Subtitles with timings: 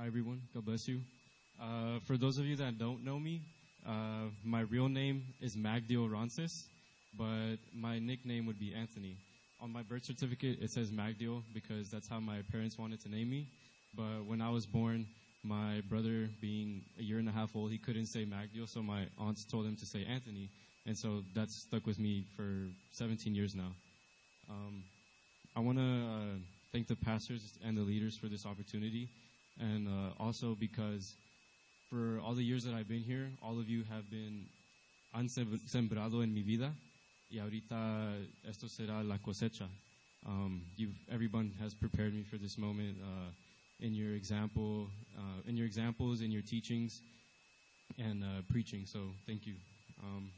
[0.00, 0.40] Hi, everyone.
[0.54, 1.00] God bless you.
[1.60, 3.40] Uh, for those of you that don't know me,
[3.84, 6.66] uh, my real name is Magdio Roncis,
[7.18, 9.16] but my nickname would be Anthony.
[9.60, 13.28] On my birth certificate, it says Magdio because that's how my parents wanted to name
[13.28, 13.48] me.
[13.92, 15.04] But when I was born,
[15.42, 19.06] my brother, being a year and a half old, he couldn't say Magdio, so my
[19.18, 20.48] aunts told him to say Anthony.
[20.86, 23.72] And so that's stuck with me for 17 years now.
[24.48, 24.84] Um,
[25.56, 26.38] I want to uh,
[26.72, 29.08] thank the pastors and the leaders for this opportunity,
[29.58, 31.16] and uh, also because
[31.90, 34.46] for all the years that I've been here, all of you have been
[35.12, 36.72] han sembrado en mi vida,
[37.30, 38.14] y ahorita
[38.48, 39.68] esto será la cosecha.
[40.26, 40.62] Um,
[41.10, 43.30] everyone has prepared me for this moment uh,
[43.80, 47.00] in your example, uh, in your examples, in your teachings,
[47.98, 48.84] and uh, preaching.
[48.84, 49.54] So thank you.
[50.02, 50.30] Um,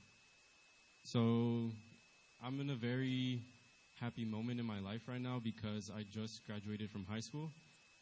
[1.04, 1.70] so
[2.44, 3.40] I'm in a very
[4.00, 7.50] happy moment in my life right now because I just graduated from high school,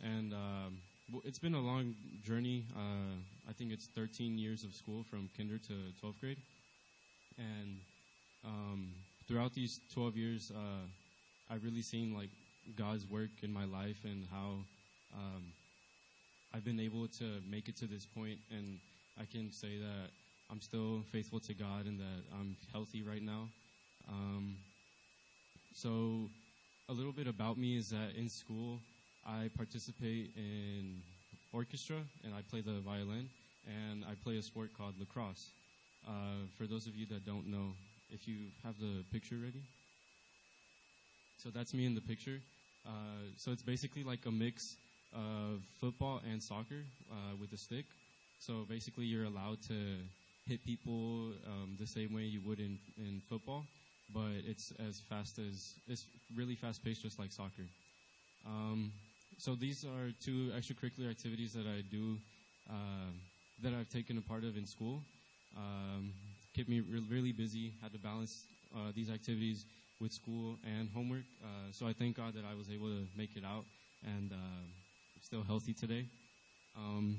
[0.03, 0.79] and um,
[1.25, 2.65] it's been a long journey.
[2.77, 3.17] Uh,
[3.49, 6.39] I think it's 13 years of school from kinder to 12th grade,
[7.39, 7.79] and
[8.45, 8.91] um,
[9.27, 10.87] throughout these 12 years, uh,
[11.51, 12.31] I've really seen like
[12.77, 14.59] God's work in my life and how
[15.15, 15.53] um,
[16.53, 18.79] I've been able to make it to this point, and
[19.19, 20.11] I can say that
[20.51, 23.49] I'm still faithful to God and that I'm healthy right now.
[24.09, 24.57] Um,
[25.75, 26.31] so,
[26.89, 28.81] a little bit about me is that in school,
[29.29, 31.03] I participate in
[31.53, 33.29] orchestra and I play the violin,
[33.67, 35.51] and I play a sport called lacrosse.
[36.07, 37.75] Uh, for those of you that don't know,
[38.11, 39.63] if you have the picture ready.
[41.37, 42.41] So that's me in the picture.
[42.87, 42.91] Uh,
[43.37, 44.77] so it's basically like a mix
[45.13, 47.85] of football and soccer uh, with a stick.
[48.39, 49.75] So basically, you're allowed to
[50.47, 53.67] hit people um, the same way you would in, in football,
[54.15, 57.67] but it's as fast as it's really fast paced, just like soccer.
[58.47, 58.93] Um,
[59.39, 62.19] so these are two extracurricular activities that I do
[62.69, 63.11] uh,
[63.63, 65.03] that I've taken a part of in school.
[65.57, 66.13] Um,
[66.55, 67.75] kept me re- really busy.
[67.83, 69.67] Had to balance uh, these activities
[70.01, 71.25] with school and homework.
[71.43, 73.65] Uh, so I thank God that I was able to make it out
[74.05, 74.37] and uh,
[75.23, 76.07] still healthy today.
[76.77, 77.19] Um,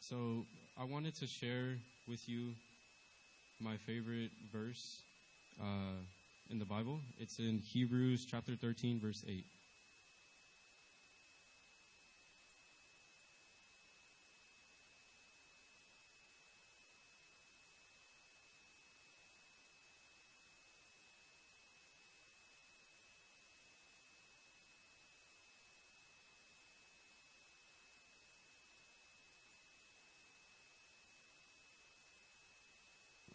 [0.00, 0.46] so
[0.78, 1.76] I wanted to share
[2.08, 2.54] with you
[3.60, 5.02] my favorite verse
[5.60, 6.00] uh,
[6.50, 7.00] in the Bible.
[7.18, 9.44] It's in Hebrews chapter 13, verse 8.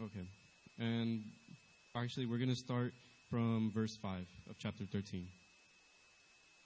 [0.01, 0.27] Okay.
[0.79, 1.23] And
[1.95, 2.93] actually, we're going to start
[3.29, 5.27] from verse 5 of chapter 13.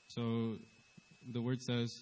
[0.08, 0.56] So
[1.31, 2.02] the word says,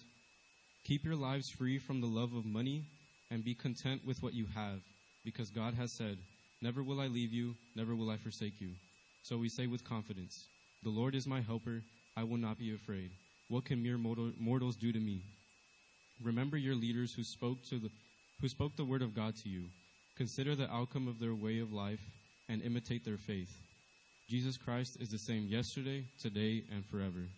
[0.84, 2.84] Keep your lives free from the love of money
[3.30, 4.80] and be content with what you have,
[5.24, 6.16] because God has said,
[6.62, 8.70] Never will I leave you, never will I forsake you.
[9.22, 10.46] So we say with confidence,
[10.82, 11.82] The Lord is my helper,
[12.16, 13.10] I will not be afraid.
[13.48, 15.22] What can mere mortals do to me?
[16.22, 17.90] Remember your leaders who spoke to the
[18.40, 19.64] who spoke the word of God to you.
[20.18, 22.00] Consider the outcome of their way of life
[22.48, 23.56] and imitate their faith.
[24.28, 27.28] Jesus Christ is the same yesterday, today, and forever.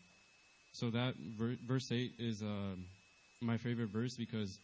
[0.73, 2.77] So that ver- verse 8 is uh,
[3.43, 4.59] my favorite verse because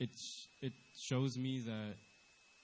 [0.00, 1.94] it, sh- it shows me that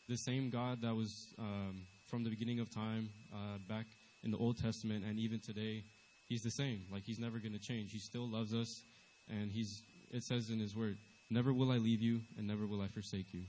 [0.09, 3.87] the same God that was um, from the beginning of time, uh, back
[4.25, 5.85] in the Old Testament, and even today,
[6.29, 6.83] He's the same.
[6.93, 7.93] Like He's never going to change.
[7.93, 8.83] He still loves us,
[9.29, 9.83] and He's.
[10.11, 10.99] It says in His Word,
[11.31, 13.43] "Never will I leave you, and never will I forsake you."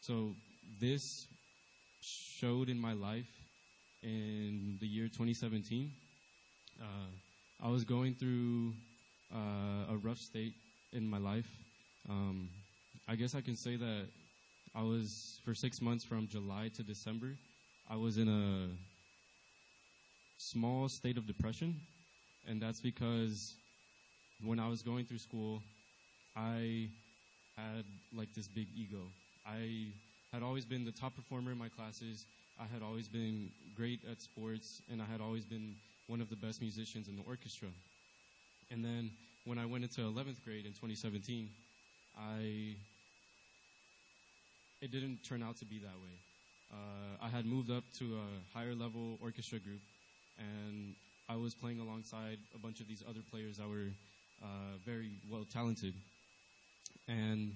[0.00, 0.34] So
[0.78, 1.26] this
[2.00, 3.30] showed in my life
[4.02, 5.90] in the year 2017.
[6.80, 6.84] Uh,
[7.62, 8.74] I was going through
[9.34, 10.54] uh, a rough state
[10.92, 11.48] in my life.
[12.08, 12.50] Um,
[13.08, 14.06] I guess I can say that
[14.74, 17.36] I was, for six months from July to December,
[17.88, 18.68] I was in a
[20.38, 21.80] small state of depression.
[22.46, 23.54] And that's because
[24.42, 25.62] when I was going through school,
[26.36, 26.88] I
[27.56, 29.12] had like this big ego.
[29.46, 29.92] I
[30.34, 32.26] had always been the top performer in my classes.
[32.58, 35.76] I had always been great at sports, and I had always been
[36.08, 37.68] one of the best musicians in the orchestra.
[38.70, 39.12] And then
[39.44, 41.48] when I went into 11th grade in 2017,
[42.18, 42.74] I
[44.82, 46.18] it didn't turn out to be that way.
[46.72, 49.80] Uh, I had moved up to a higher level orchestra group,
[50.36, 50.94] and
[51.28, 53.92] I was playing alongside a bunch of these other players that were
[54.42, 55.94] uh, very well talented.
[57.06, 57.52] And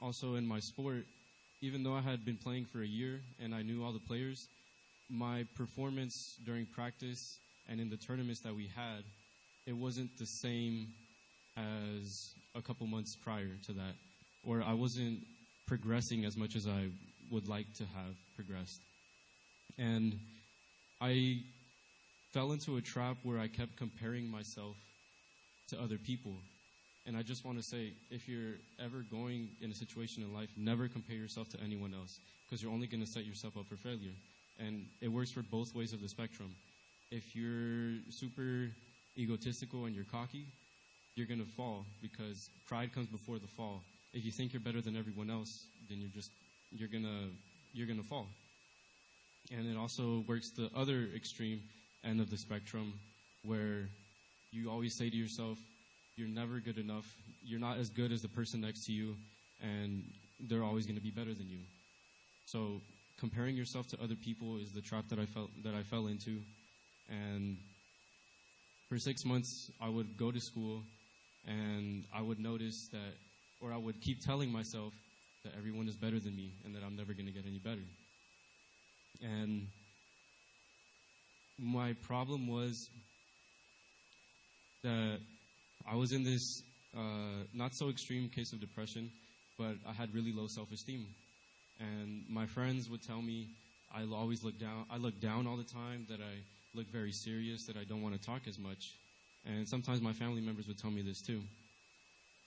[0.00, 1.06] also in my sport,
[1.62, 4.48] even though I had been playing for a year and I knew all the players,
[5.08, 9.04] my performance during practice and in the tournaments that we had,
[9.66, 10.88] it wasn't the same
[11.56, 13.94] as a couple months prior to that,
[14.42, 15.20] or I wasn't
[15.66, 16.88] progressing as much as I
[17.30, 18.80] would like to have progressed.
[19.78, 20.18] And
[21.00, 21.42] I
[22.32, 24.76] fell into a trap where I kept comparing myself
[25.68, 26.34] to other people.
[27.06, 30.50] And I just want to say if you're ever going in a situation in life,
[30.56, 33.76] never compare yourself to anyone else because you're only going to set yourself up for
[33.76, 34.14] failure.
[34.58, 36.54] And it works for both ways of the spectrum.
[37.10, 38.70] If you're super
[39.16, 40.46] egotistical and you're cocky,
[41.16, 43.82] you're going to fall because pride comes before the fall.
[44.12, 46.30] If you think you're better than everyone else, then you're just
[46.70, 47.30] you're going to
[47.72, 48.28] you're going to fall.
[49.50, 51.62] And it also works the other extreme
[52.04, 52.94] end of the spectrum
[53.42, 53.88] where
[54.52, 55.58] you always say to yourself,
[56.20, 57.06] you're never good enough.
[57.42, 59.16] You're not as good as the person next to you,
[59.62, 60.04] and
[60.38, 61.60] they're always going to be better than you.
[62.44, 62.82] So
[63.18, 66.42] comparing yourself to other people is the trap that I felt that I fell into,
[67.08, 67.56] and
[68.90, 70.82] for six months I would go to school,
[71.46, 73.14] and I would notice that,
[73.62, 74.92] or I would keep telling myself
[75.44, 77.86] that everyone is better than me, and that I'm never going to get any better.
[79.22, 79.68] And
[81.58, 82.90] my problem was
[84.82, 85.18] that
[85.90, 86.62] I was in this
[86.96, 89.10] uh, not so extreme case of depression,
[89.58, 91.06] but I had really low self esteem.
[91.80, 93.48] And my friends would tell me
[93.92, 94.84] I always look down.
[94.88, 96.06] I look down all the time.
[96.08, 96.44] That I
[96.74, 97.66] look very serious.
[97.66, 98.94] That I don't want to talk as much.
[99.44, 101.42] And sometimes my family members would tell me this too.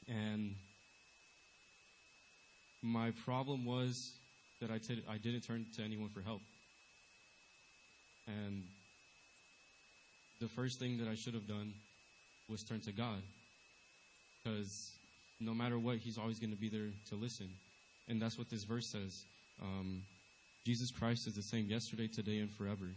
[0.08, 0.56] And
[2.82, 4.14] my problem was
[4.62, 6.42] that I t- I didn't turn to anyone for help.
[8.26, 8.64] And
[10.40, 11.74] the first thing that I should have done
[12.50, 13.22] was turn to God.
[14.44, 14.92] Because
[15.40, 17.50] no matter what, He's always going to be there to listen.
[18.08, 19.24] And that's what this verse says.
[19.62, 20.04] Um,
[20.66, 22.90] Jesus Christ is the same yesterday, today, and forever.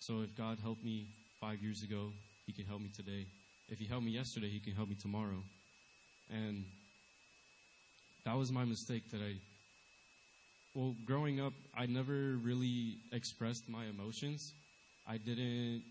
[0.00, 1.06] So if God helped me
[1.40, 2.12] five years ago,
[2.46, 3.26] He can help me today.
[3.68, 5.42] If He helped me yesterday, He can help me tomorrow.
[6.30, 6.64] And
[8.24, 9.34] that was my mistake that I.
[10.74, 14.52] Well, growing up, I never really expressed my emotions.
[15.08, 15.82] I didn't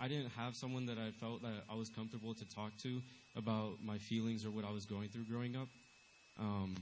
[0.00, 3.00] I didn't have someone that I felt that I was comfortable to talk to
[3.36, 5.68] about my feelings or what I was going through growing up.
[6.38, 6.74] Um,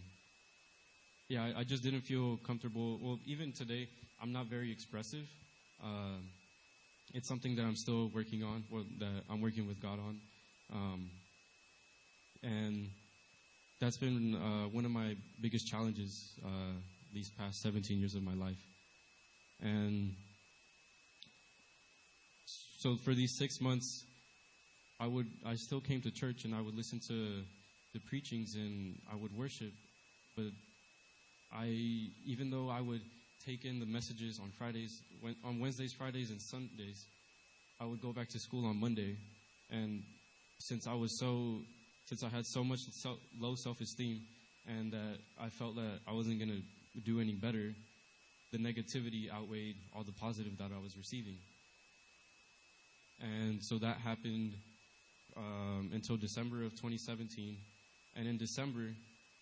[1.28, 2.98] yeah, I, I, just didn't feel comfortable.
[3.02, 3.88] Well, even today,
[4.20, 5.26] I'm not very expressive.
[5.82, 6.18] Uh,
[7.12, 10.20] it's something that I'm still working on, or that I'm working with God on.
[10.72, 11.10] Um,
[12.42, 12.88] and
[13.78, 16.48] that's been uh, one of my biggest challenges uh,
[17.12, 18.64] these past 17 years of my life.
[19.60, 20.14] And
[22.82, 24.04] so for these six months,
[24.98, 27.42] I would I still came to church and I would listen to
[27.94, 29.72] the preachings and I would worship,
[30.36, 30.46] but
[31.54, 31.66] I
[32.26, 33.02] even though I would
[33.46, 37.06] take in the messages on Fridays, when, on Wednesdays, Fridays, and Sundays,
[37.80, 39.16] I would go back to school on Monday,
[39.70, 40.02] and
[40.58, 41.58] since I was so
[42.06, 44.22] since I had so much self, low self esteem
[44.66, 47.74] and that I felt that I wasn't going to do any better,
[48.50, 51.36] the negativity outweighed all the positive that I was receiving.
[53.22, 54.54] And so that happened
[55.36, 57.56] um, until December of 2017.
[58.16, 58.88] And in December,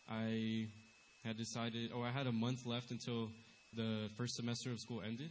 [0.09, 0.67] I
[1.25, 3.31] had decided, oh, I had a month left until
[3.75, 5.31] the first semester of school ended.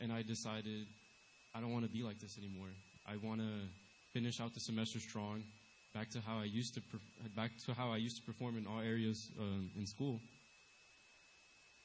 [0.00, 0.86] And I decided,
[1.54, 2.68] I don't want to be like this anymore.
[3.06, 3.48] I want to
[4.12, 5.44] finish out the semester strong,
[5.94, 6.80] back to how I used to,
[7.36, 10.20] back to how I used to perform in all areas um, in school.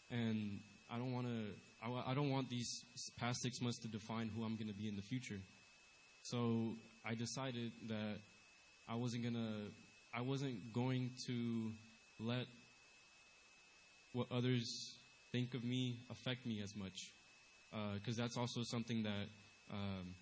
[0.10, 2.84] And I don't want to, I, I don't want these
[3.20, 5.40] past six months to define who I'm going to be in the future.
[6.24, 6.76] So
[7.06, 8.18] I decided that
[8.88, 9.70] I wasn't gonna,
[10.14, 11.72] I wasn't going to
[12.20, 12.46] let
[14.14, 14.94] what others
[15.32, 17.12] think of me affect me as much,
[17.96, 19.28] because uh, that's also something that
[19.72, 20.16] um,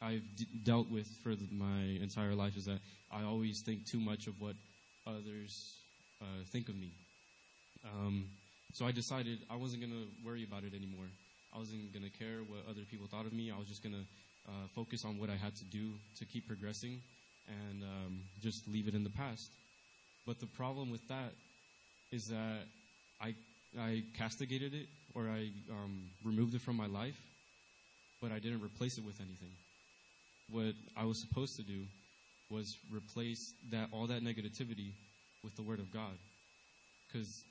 [0.00, 0.22] I've
[0.62, 2.56] dealt with for my entire life.
[2.56, 2.78] Is that
[3.10, 4.54] I always think too much of what
[5.06, 5.74] others
[6.22, 6.92] uh, think of me.
[7.84, 8.26] Um,
[8.72, 11.06] so I decided I wasn't gonna worry about it anymore.
[11.52, 13.50] I wasn't gonna care what other people thought of me.
[13.50, 14.04] I was just gonna
[14.48, 17.00] uh, focus on what I had to do to keep progressing
[17.48, 19.50] and um, just leave it in the past.
[20.26, 21.32] But the problem with that
[22.10, 22.64] is that
[23.20, 23.34] I,
[23.78, 27.20] I castigated it or I um, removed it from my life,
[28.20, 29.52] but I didn't replace it with anything.
[30.50, 31.84] What I was supposed to do
[32.50, 34.92] was replace that all that negativity
[35.42, 36.18] with the Word of God.
[37.06, 37.44] Because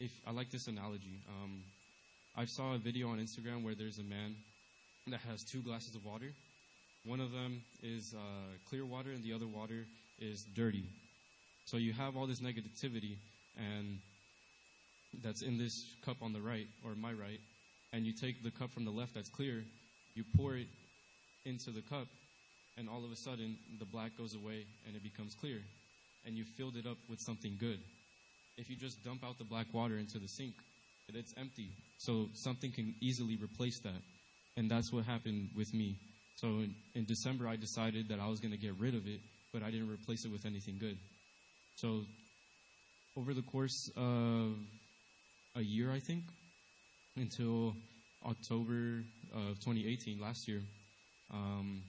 [0.00, 1.62] if I like this analogy, um,
[2.36, 4.36] I saw a video on Instagram where there's a man
[5.08, 6.32] that has two glasses of water.
[7.04, 8.20] One of them is uh,
[8.68, 9.86] clear water, and the other water
[10.18, 10.84] is dirty.
[11.64, 13.16] So you have all this negativity,
[13.56, 13.98] and
[15.22, 17.40] that's in this cup on the right, or my right,
[17.92, 19.64] and you take the cup from the left that's clear,
[20.14, 20.68] you pour it
[21.44, 22.06] into the cup,
[22.78, 25.60] and all of a sudden the black goes away and it becomes clear.
[26.24, 27.80] and you filled it up with something good.
[28.56, 30.54] If you just dump out the black water into the sink,
[31.14, 31.70] it's empty.
[31.98, 34.00] So something can easily replace that.
[34.56, 35.96] And that's what happened with me.
[36.36, 39.20] So in, in December, I decided that I was going to get rid of it,
[39.52, 40.98] but I didn't replace it with anything good.
[41.76, 42.02] So
[43.16, 44.54] over the course of
[45.56, 46.24] a year, I think,
[47.16, 47.74] until
[48.26, 49.04] October
[49.34, 50.62] of 2018, last year,
[51.32, 51.82] um,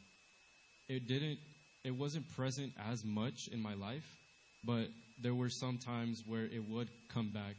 [0.89, 1.39] it didn't,
[1.83, 4.17] it wasn't present as much in my life,
[4.63, 4.87] but
[5.21, 7.55] there were some times where it would come back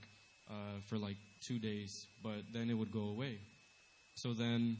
[0.51, 3.39] uh, for like two days, but then it would go away.
[4.17, 4.77] So then,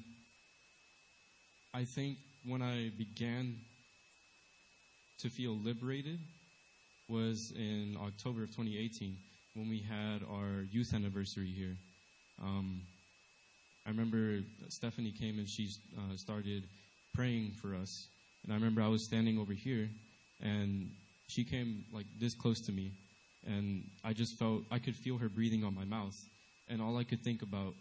[1.75, 3.57] I think when I began
[5.19, 6.21] to feel liberated
[7.09, 9.17] was in October of 2018
[9.55, 11.77] when we had our youth anniversary here.
[12.41, 12.83] Um,
[13.85, 14.39] I remember
[14.69, 16.63] Stephanie came and she uh, started
[17.13, 18.07] praying for us.
[18.45, 19.89] And I remember I was standing over here
[20.41, 20.89] and
[21.27, 22.93] she came like this close to me.
[23.45, 26.17] And I just felt, I could feel her breathing on my mouth.
[26.69, 27.75] And all I could think about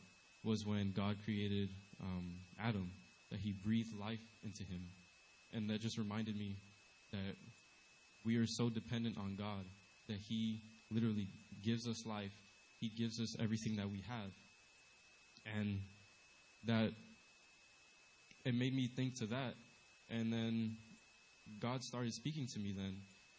[0.43, 1.69] was when God created
[2.01, 2.89] um, Adam,
[3.33, 4.85] that he breathed life into him.
[5.53, 6.55] And that just reminded me
[7.11, 7.35] that
[8.23, 9.65] we are so dependent on God
[10.07, 10.61] that he
[10.91, 11.27] literally
[11.63, 12.31] gives us life.
[12.79, 14.31] He gives us everything that we have.
[15.57, 15.79] And
[16.65, 16.91] that
[18.45, 19.55] it made me think to that.
[20.11, 20.77] And then
[21.59, 22.97] God started speaking to me then.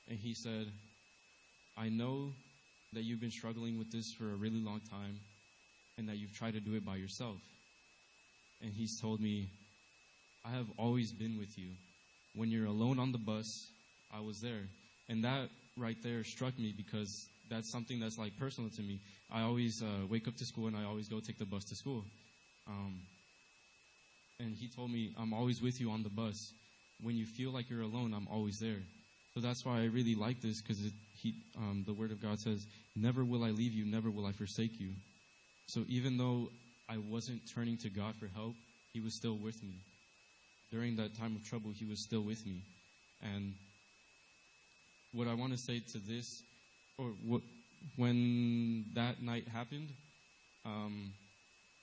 [0.08, 0.66] And he said,
[1.76, 2.32] I know
[2.94, 5.20] that you've been struggling with this for a really long time
[5.98, 7.38] and that you've tried to do it by yourself.
[8.60, 9.50] And he's told me,
[10.44, 11.70] I have always been with you.
[12.34, 13.66] When you're alone on the bus,
[14.12, 14.68] I was there.
[15.08, 19.00] And that right there struck me because that's something that's like personal to me.
[19.30, 21.74] I always uh, wake up to school and I always go take the bus to
[21.74, 22.04] school.
[22.66, 23.00] Um,
[24.40, 26.52] and he told me, I'm always with you on the bus.
[27.00, 28.82] When you feel like you're alone, I'm always there.
[29.34, 30.78] So that's why I really like this because
[31.56, 34.78] um, the Word of God says, Never will I leave you, never will I forsake
[34.78, 34.90] you.
[35.66, 36.50] So even though
[36.88, 38.54] I wasn't turning to God for help,
[38.92, 39.80] He was still with me.
[40.74, 42.64] During that time of trouble, He was still with me.
[43.22, 43.54] And
[45.12, 46.42] what I want to say to this,
[46.98, 47.42] or what,
[47.94, 49.90] when that night happened,
[50.64, 51.12] um,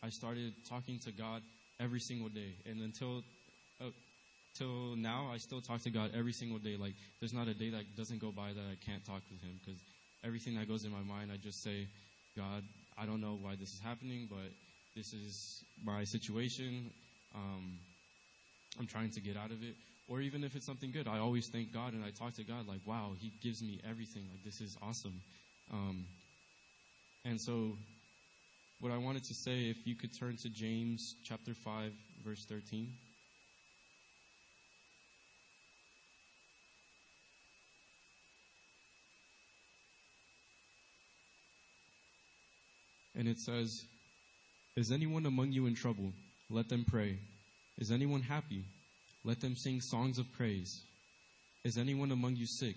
[0.04, 1.42] I started talking to God
[1.80, 3.24] every single day, and until
[3.80, 3.92] uh,
[4.58, 6.76] till now, I still talk to God every single day.
[6.76, 9.58] Like there's not a day that doesn't go by that I can't talk with Him
[9.64, 9.80] because
[10.22, 11.88] everything that goes in my mind, I just say,
[12.36, 12.64] God,
[12.98, 14.52] I don't know why this is happening, but
[14.98, 16.92] this is my situation.
[17.34, 17.80] Um,
[18.80, 19.76] I'm trying to get out of it
[20.12, 22.68] or even if it's something good, I always thank God and I talk to God
[22.68, 24.24] like, wow, He gives me everything.
[24.30, 25.22] Like, this is awesome.
[25.72, 26.06] Um,
[27.24, 27.78] and so,
[28.82, 31.94] what I wanted to say, if you could turn to James chapter 5,
[32.26, 32.92] verse 13.
[43.16, 43.86] And it says,
[44.76, 46.12] Is anyone among you in trouble?
[46.50, 47.20] Let them pray.
[47.82, 48.64] Is anyone happy?
[49.24, 50.82] Let them sing songs of praise.
[51.64, 52.76] Is anyone among you sick?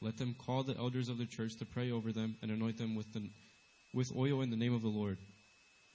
[0.00, 2.96] Let them call the elders of the church to pray over them and anoint them
[2.96, 3.30] with, the,
[3.92, 5.18] with oil in the name of the Lord.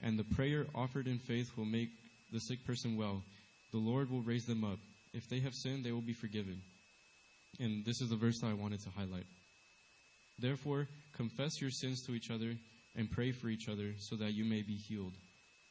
[0.00, 1.90] And the prayer offered in faith will make
[2.32, 3.22] the sick person well.
[3.72, 4.78] The Lord will raise them up.
[5.12, 6.62] If they have sinned, they will be forgiven.
[7.58, 9.26] And this is the verse that I wanted to highlight.
[10.38, 12.54] Therefore, confess your sins to each other
[12.96, 15.12] and pray for each other so that you may be healed.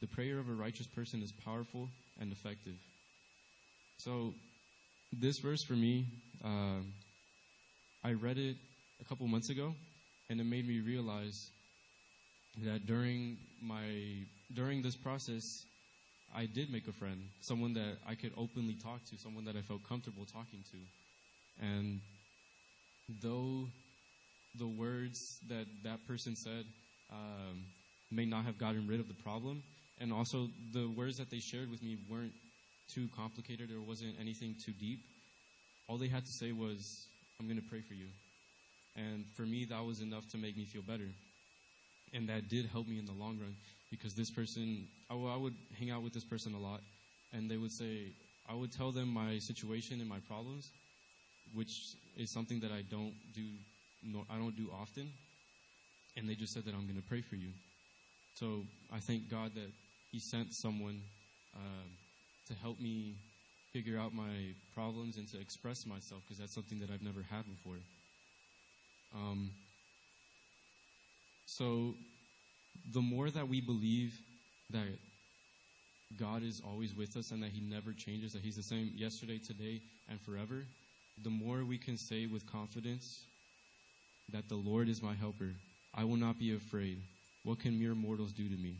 [0.01, 2.77] The prayer of a righteous person is powerful and effective.
[3.97, 4.33] So,
[5.11, 6.07] this verse for me,
[6.43, 6.81] uh,
[8.03, 8.57] I read it
[9.01, 9.73] a couple months ago,
[10.29, 11.49] and it made me realize
[12.65, 15.65] that during my during this process,
[16.35, 19.61] I did make a friend, someone that I could openly talk to, someone that I
[19.61, 21.99] felt comfortable talking to, and
[23.21, 23.67] though
[24.55, 26.65] the words that that person said
[27.11, 27.65] um,
[28.11, 29.63] may not have gotten rid of the problem,
[29.99, 32.33] and also the words that they shared with me weren't
[32.93, 34.99] too complicated or wasn't anything too deep.
[35.87, 37.07] All they had to say was,
[37.39, 38.07] I'm going to pray for you.
[38.95, 41.09] And for me, that was enough to make me feel better.
[42.13, 43.55] And that did help me in the long run
[43.91, 46.81] because this person, I, w- I would hang out with this person a lot,
[47.33, 48.13] and they would say,
[48.47, 50.71] I would tell them my situation and my problems,
[51.53, 51.71] which
[52.17, 53.43] is something that I don't do,
[54.03, 55.11] no, I don't do often.
[56.17, 57.49] And they just said that I'm going to pray for you.
[58.33, 59.71] So I thank God that
[60.11, 61.01] He sent someone
[61.55, 61.87] uh,
[62.47, 63.15] to help me
[63.71, 67.45] figure out my problems and to express myself because that's something that I've never had
[67.47, 67.77] before.
[69.13, 69.51] Um,
[71.45, 71.95] so,
[72.93, 74.19] the more that we believe
[74.71, 74.87] that
[76.17, 79.37] God is always with us and that He never changes, that He's the same yesterday,
[79.37, 80.65] today, and forever,
[81.23, 83.25] the more we can say with confidence
[84.31, 85.53] that the Lord is my helper.
[85.93, 87.01] I will not be afraid.
[87.43, 88.77] What can mere mortals do to me?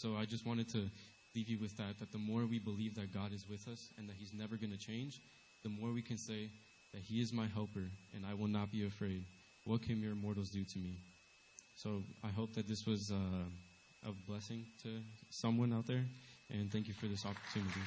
[0.00, 0.88] So I just wanted to
[1.34, 4.08] leave you with that, that the more we believe that God is with us and
[4.08, 5.20] that He's never going to change,
[5.62, 6.48] the more we can say
[6.94, 9.26] that He is my helper and I will not be afraid.
[9.64, 10.96] What can mere mortals do to me?
[11.76, 14.88] So I hope that this was uh, a blessing to
[15.28, 16.06] someone out there,
[16.48, 17.80] and thank you for this opportunity.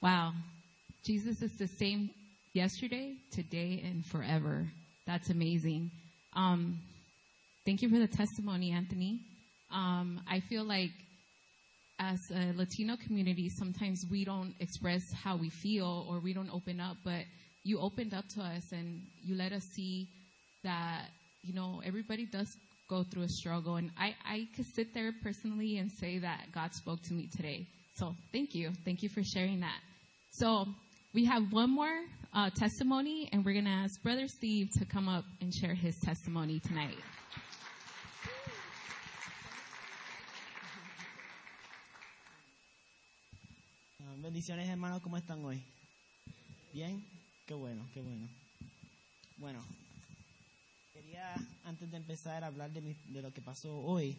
[0.00, 0.34] Wow.
[1.02, 2.10] Jesus is the same
[2.52, 4.66] yesterday, today, and forever.
[5.06, 5.90] That's amazing.
[6.34, 6.80] Um,
[7.64, 9.20] thank you for the testimony, Anthony.
[9.70, 10.90] Um, I feel like
[11.98, 16.80] as a Latino community, sometimes we don't express how we feel or we don't open
[16.80, 17.24] up, but
[17.64, 20.08] you opened up to us and you let us see
[20.62, 21.06] that,
[21.42, 22.48] you know, everybody does
[22.88, 23.76] go through a struggle.
[23.76, 27.66] And I, I could sit there personally and say that God spoke to me today.
[27.96, 28.70] So thank you.
[28.84, 29.80] Thank you for sharing that.
[30.30, 30.66] So
[31.14, 35.08] we have one more uh, testimony, and we're going to ask Brother Steve to come
[35.08, 36.98] up and share his testimony tonight.
[44.00, 45.62] Ah, bendiciones hermanos, ¿cómo están hoy?
[46.72, 47.02] ¿Bien?
[47.46, 48.28] Qué bueno, qué bueno.
[49.36, 49.60] Bueno,
[50.92, 51.34] quería
[51.64, 54.16] antes de empezar a hablar de, mi- de lo que pasó hoy.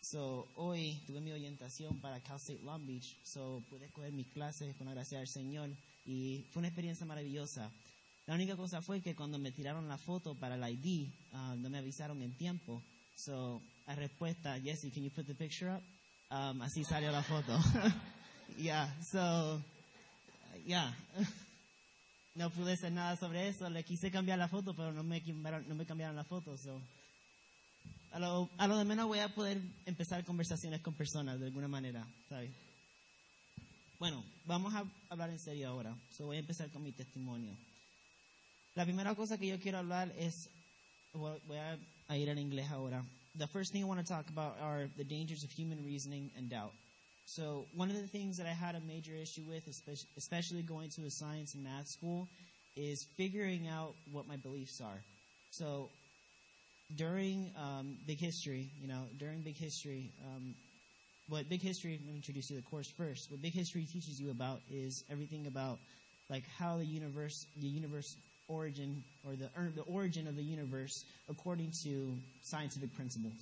[0.00, 4.74] So, hoy tuve mi orientación para Cal State Long Beach, so pude coger mis clases
[4.76, 5.70] con la gracia del Señor
[6.08, 7.70] y fue una experiencia maravillosa.
[8.26, 11.68] La única cosa fue que cuando me tiraron la foto para el ID, ah, no
[11.68, 12.82] me avisaron en tiempo.
[13.14, 15.82] So, a respuesta, Jesse, can you put the picture up?
[16.30, 17.58] Um, así salió la foto.
[18.58, 19.62] yeah, so,
[20.64, 20.94] yeah.
[22.34, 23.68] no pude hacer nada sobre eso.
[23.68, 26.56] Le quise cambiar la foto, pero no me cambiaron, no me cambiaron la foto.
[26.56, 26.80] So.
[28.12, 31.68] A, lo, a lo de menos voy a poder empezar conversaciones con personas de alguna
[31.68, 32.50] manera, ¿sabes?
[33.98, 35.92] Bueno, vamos a hablar en serio ahora.
[36.16, 37.56] So, voy a empezar con mi testimonio.
[38.76, 40.48] La primera cosa que yo quiero hablar es,
[41.12, 41.58] voy
[42.06, 43.04] a ir en inglés ahora.
[43.36, 46.48] The first thing I want to talk about are the dangers of human reasoning and
[46.48, 46.72] doubt.
[47.26, 49.66] So one of the things that I had a major issue with,
[50.16, 52.28] especially going to a science and math school,
[52.76, 55.02] is figuring out what my beliefs are.
[55.50, 55.90] So
[56.94, 60.54] during um, Big History, you know, during Big History, um,
[61.28, 63.30] what Big History, let me introduce you to the course first.
[63.30, 65.78] What Big History teaches you about is everything about
[66.30, 68.16] like how the universe, the universe
[68.48, 73.34] origin, or the, or the origin of the universe according to scientific principles.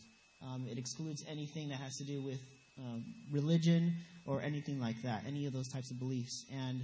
[0.43, 2.41] Um, it excludes anything that has to do with
[2.79, 3.95] um, religion
[4.27, 6.45] or anything like that, any of those types of beliefs.
[6.53, 6.81] And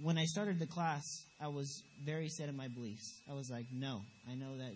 [0.00, 1.04] when I started the class,
[1.40, 3.20] I was very set in my beliefs.
[3.30, 4.72] I was like, no, I know that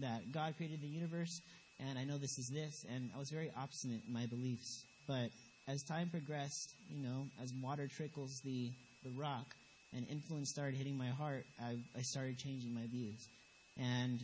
[0.00, 1.40] that God created the universe,
[1.80, 4.84] and I know this is this, and I was very obstinate in my beliefs.
[5.06, 5.30] But
[5.68, 8.70] as time progressed, you know, as water trickles the
[9.04, 9.54] the rock,
[9.94, 13.28] and influence started hitting my heart, I, I started changing my views.
[13.78, 14.20] And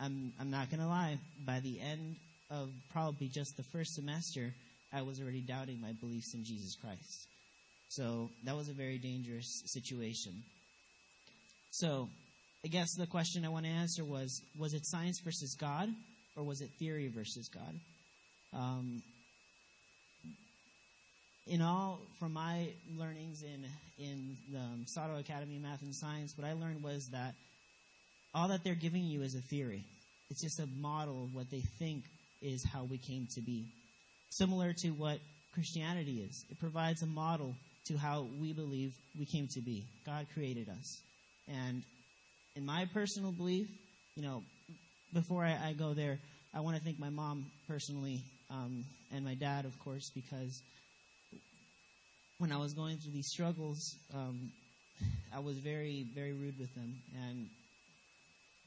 [0.00, 2.16] I'm I'm not gonna lie, by the end
[2.50, 4.52] of probably just the first semester,
[4.92, 7.26] I was already doubting my beliefs in Jesus Christ.
[7.88, 10.42] So that was a very dangerous situation.
[11.70, 12.08] So
[12.64, 15.88] I guess the question I want to answer was was it science versus God
[16.36, 17.80] or was it theory versus God?
[18.52, 19.02] Um,
[21.46, 23.66] in all, from my learnings in
[23.98, 27.34] in the Sato Academy of Math and Science, what I learned was that
[28.34, 29.84] all that they're giving you is a theory.
[30.30, 32.04] It's just a model of what they think
[32.40, 33.66] is how we came to be.
[34.30, 35.18] Similar to what
[35.52, 36.44] Christianity is.
[36.50, 37.54] It provides a model
[37.86, 39.84] to how we believe we came to be.
[40.04, 41.00] God created us.
[41.46, 41.82] And
[42.56, 43.68] in my personal belief,
[44.16, 44.42] you know,
[45.14, 46.18] before I, I go there,
[46.52, 50.60] I want to thank my mom personally um, and my dad, of course, because
[52.38, 54.50] when I was going through these struggles, um,
[55.34, 56.96] I was very, very rude with them
[57.28, 57.48] and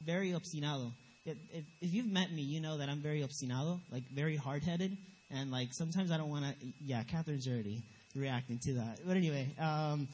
[0.04, 0.90] very obstinado.
[1.24, 4.96] If, if, you've met me, you know that I'm very obstinado, like very hard headed,
[5.30, 6.66] and like sometimes I don't want to.
[6.82, 7.82] Yeah, Catherine's already
[8.14, 9.00] reacting to that.
[9.06, 10.08] But anyway, um,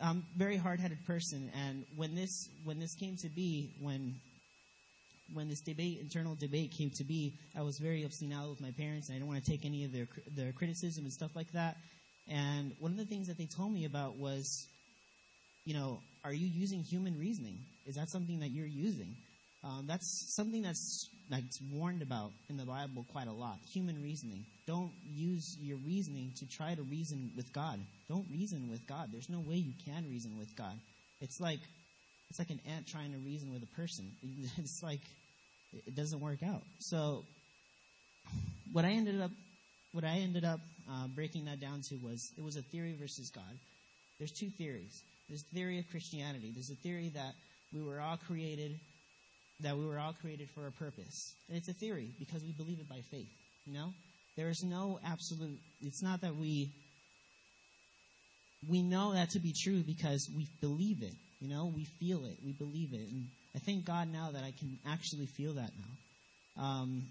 [0.00, 4.14] I'm very hard headed person, and when this when this came to be, when
[5.32, 9.08] when this debate, internal debate came to be, I was very obstinado with my parents,
[9.08, 11.76] and I didn't want to take any of their their criticism and stuff like that.
[12.28, 14.66] And one of the things that they told me about was,
[15.64, 17.58] you know, are you using human reasoning?
[17.86, 19.14] Is that something that you're using?
[19.62, 23.58] Um, that's something that's like warned about in the Bible quite a lot.
[23.72, 24.44] Human reasoning.
[24.66, 27.80] Don't use your reasoning to try to reason with God.
[28.08, 29.10] Don't reason with God.
[29.12, 30.78] There's no way you can reason with God.
[31.20, 31.60] It's like
[32.30, 34.10] it's like an ant trying to reason with a person.
[34.58, 35.00] It's like
[35.72, 36.62] it doesn't work out.
[36.78, 37.24] So
[38.72, 39.30] what I ended up
[39.92, 40.60] what I ended up
[40.90, 43.58] uh, breaking that down to was it was a theory versus God.
[44.18, 45.02] There's two theories.
[45.28, 46.52] There's the theory of Christianity.
[46.54, 47.34] There's a theory that
[47.72, 48.78] we were all created,
[49.60, 51.34] that we were all created for a purpose.
[51.48, 53.28] And it's a theory because we believe it by faith.
[53.66, 53.92] You know,
[54.36, 55.58] there is no absolute.
[55.82, 56.70] It's not that we
[58.68, 61.14] we know that to be true because we believe it.
[61.40, 64.52] You know, we feel it, we believe it, and I thank God now that I
[64.58, 66.62] can actually feel that now.
[66.62, 67.02] Um,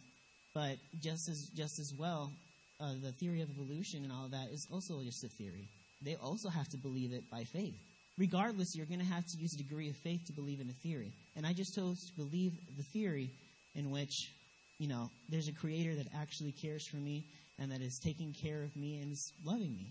[0.54, 2.32] but just as just as well,
[2.80, 5.68] uh, the theory of evolution and all that is also just a theory.
[6.02, 7.76] They also have to believe it by faith.
[8.18, 10.74] Regardless, you're going to have to use a degree of faith to believe in a
[10.88, 11.12] theory.
[11.36, 13.30] And I just chose to believe the theory
[13.76, 14.32] in which,
[14.80, 17.26] you know, there's a creator that actually cares for me
[17.60, 19.88] and that is taking care of me and is loving me.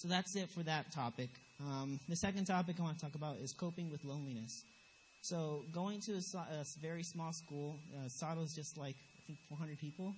[0.00, 1.28] So that's it for that topic.
[1.60, 4.64] Um, the second topic I want to talk about is coping with loneliness.
[5.20, 9.78] So going to a, a very small school, uh, is just like I think 400
[9.78, 10.14] people,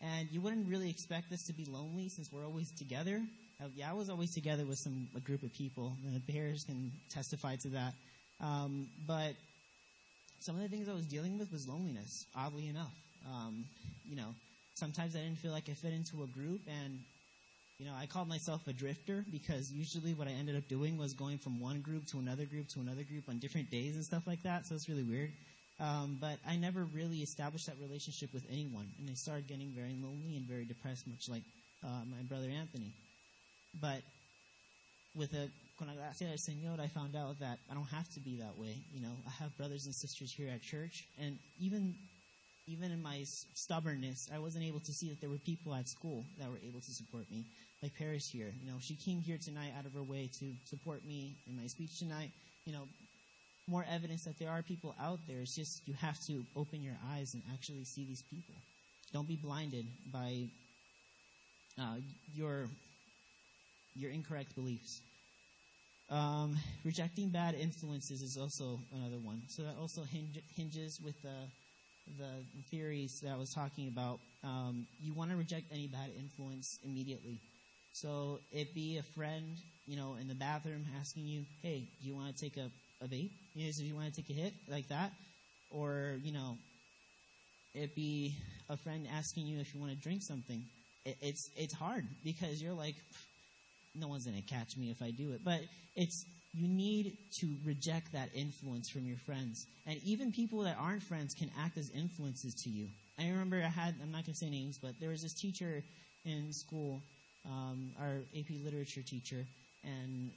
[0.00, 3.20] and you wouldn't really expect this to be lonely since we're always together.
[3.62, 5.94] Uh, yeah, I was always together with some a group of people.
[6.02, 7.92] The Bears can testify to that.
[8.40, 9.34] Um, but
[10.40, 12.24] some of the things I was dealing with was loneliness.
[12.34, 12.94] Oddly enough,
[13.26, 13.66] um,
[14.08, 14.34] you know,
[14.76, 17.00] sometimes I didn't feel like I fit into a group, and
[17.78, 21.12] you know, I called myself a drifter because usually what I ended up doing was
[21.12, 24.26] going from one group to another group to another group on different days and stuff
[24.26, 24.66] like that.
[24.66, 25.30] So it's really weird.
[25.78, 29.94] Um, but I never really established that relationship with anyone, and I started getting very
[30.00, 31.42] lonely and very depressed, much like
[31.84, 32.94] uh, my brother Anthony.
[33.78, 34.00] But
[35.14, 38.20] with a con la gracia del Señor, I found out that I don't have to
[38.20, 38.74] be that way.
[38.90, 41.94] You know, I have brothers and sisters here at church, and even
[42.66, 43.22] even in my
[43.54, 46.80] stubbornness, I wasn't able to see that there were people at school that were able
[46.80, 47.44] to support me,
[47.82, 48.52] like Paris here.
[48.62, 51.66] You know, she came here tonight out of her way to support me in my
[51.66, 52.30] speech tonight.
[52.64, 52.88] You know,
[53.68, 55.40] more evidence that there are people out there.
[55.40, 58.54] It's just you have to open your eyes and actually see these people.
[59.12, 60.46] Don't be blinded by
[61.80, 61.96] uh,
[62.34, 62.68] your
[63.94, 65.00] your incorrect beliefs.
[66.08, 69.42] Um, rejecting bad influences is also another one.
[69.48, 71.34] So that also hinge, hinges with the
[72.18, 76.78] the theories that I was talking about, um, you want to reject any bad influence
[76.84, 77.40] immediately.
[78.02, 79.56] So it be a friend,
[79.86, 82.70] you know, in the bathroom asking you, "Hey, do you want to take a,
[83.02, 83.30] a vape?
[83.54, 85.12] You know, do you want to take a hit like that?"
[85.70, 86.58] Or you know,
[87.74, 88.36] it be
[88.68, 90.62] a friend asking you if you want to drink something.
[91.06, 92.96] It, it's it's hard because you're like,
[93.94, 95.40] no one's gonna catch me if I do it.
[95.42, 95.60] But
[95.94, 99.66] it's you need to reject that influence from your friends.
[99.86, 102.88] And even people that aren't friends can act as influences to you.
[103.18, 105.82] I remember I had, I'm not going to say names, but there was this teacher
[106.24, 107.02] in school,
[107.48, 109.44] um, our AP literature teacher,
[109.84, 110.30] and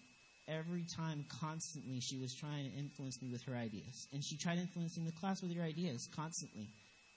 [0.48, 4.08] every time, constantly, she was trying to influence me with her ideas.
[4.13, 6.67] And she tried influencing the class with her ideas constantly.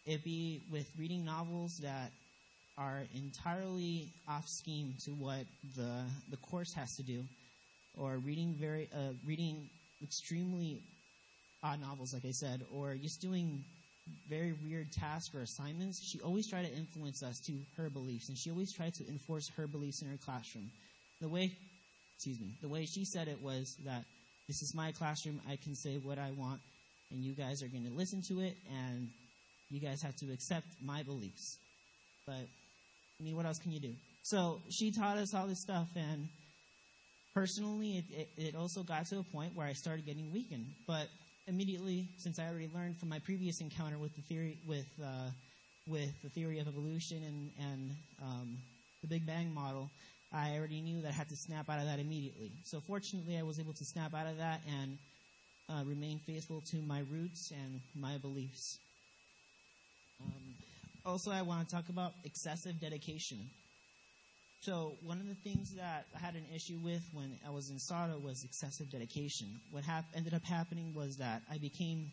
[0.06, 2.10] It'd be with reading novels that
[2.78, 5.44] are entirely off scheme to what
[5.76, 7.24] the, the course has to do
[7.96, 9.68] or reading very uh, reading
[10.02, 10.82] extremely
[11.62, 13.64] odd novels, like I said, or just doing
[14.28, 18.36] very weird tasks or assignments, she always tried to influence us to her beliefs, and
[18.36, 20.70] she always tried to enforce her beliefs in her classroom.
[21.20, 21.52] The way,
[22.16, 24.04] excuse me, the way she said it was that
[24.48, 26.60] this is my classroom, I can say what I want,
[27.10, 29.08] and you guys are going to listen to it, and
[29.70, 31.58] you guys have to accept my beliefs.
[32.26, 33.94] But I mean, what else can you do?
[34.22, 36.28] So she taught us all this stuff, and
[37.34, 40.66] Personally, it, it, it also got to a point where I started getting weakened.
[40.86, 41.08] But
[41.46, 45.30] immediately, since I already learned from my previous encounter with the theory with uh,
[45.86, 47.90] with the theory of evolution and and
[48.22, 48.58] um,
[49.02, 49.90] the Big Bang model,
[50.32, 52.52] I already knew that I had to snap out of that immediately.
[52.64, 54.98] So fortunately, I was able to snap out of that and
[55.68, 58.78] uh, remain faithful to my roots and my beliefs.
[60.20, 60.54] Um,
[61.04, 63.38] also, I want to talk about excessive dedication.
[64.62, 67.80] So one of the things that I had an issue with when I was in
[67.80, 69.48] Sato was excessive dedication.
[69.72, 72.12] What hap- ended up happening was that I became,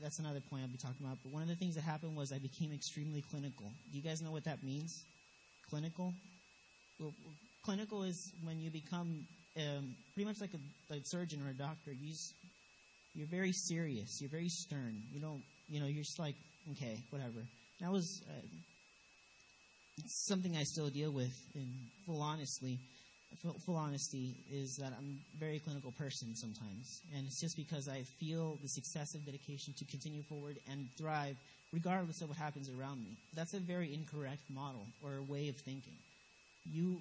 [0.00, 2.30] that's another point I'll be talking about, but one of the things that happened was
[2.30, 3.66] I became extremely clinical.
[3.90, 5.02] Do you guys know what that means?
[5.68, 6.14] Clinical?
[7.00, 7.12] Well,
[7.64, 11.90] clinical is when you become um, pretty much like a, a, surgeon or a doctor.
[11.90, 12.14] You
[13.12, 14.20] you're very serious.
[14.20, 15.02] You're very stern.
[15.10, 16.36] You don't, you know, you're just like,
[16.70, 17.40] okay, whatever.
[17.80, 18.46] And I was, uh,
[19.98, 21.68] it's something I still deal with in
[22.06, 22.78] full honestly.
[23.64, 28.02] Full honesty is that I'm a very clinical person sometimes, and it's just because I
[28.18, 31.36] feel this excessive dedication to continue forward and thrive,
[31.72, 33.16] regardless of what happens around me.
[33.34, 35.94] That's a very incorrect model or way of thinking.
[36.64, 37.00] You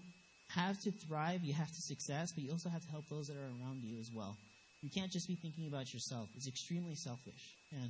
[0.50, 3.36] have to thrive, you have to success, but you also have to help those that
[3.36, 4.38] are around you as well.
[4.84, 6.30] You can't just be thinking about yourself.
[6.38, 7.90] It's extremely selfish, and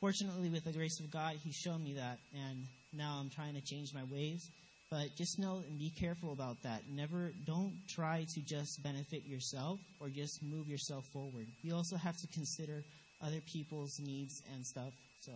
[0.00, 3.60] fortunately, with the grace of God, He's shown me that, and now I'm trying to
[3.60, 4.48] change my ways.
[4.90, 6.82] But just know and be careful about that.
[6.88, 11.46] Never, don't try to just benefit yourself or just move yourself forward.
[11.62, 12.84] You also have to consider
[13.20, 14.92] other people's needs and stuff.
[15.20, 15.32] So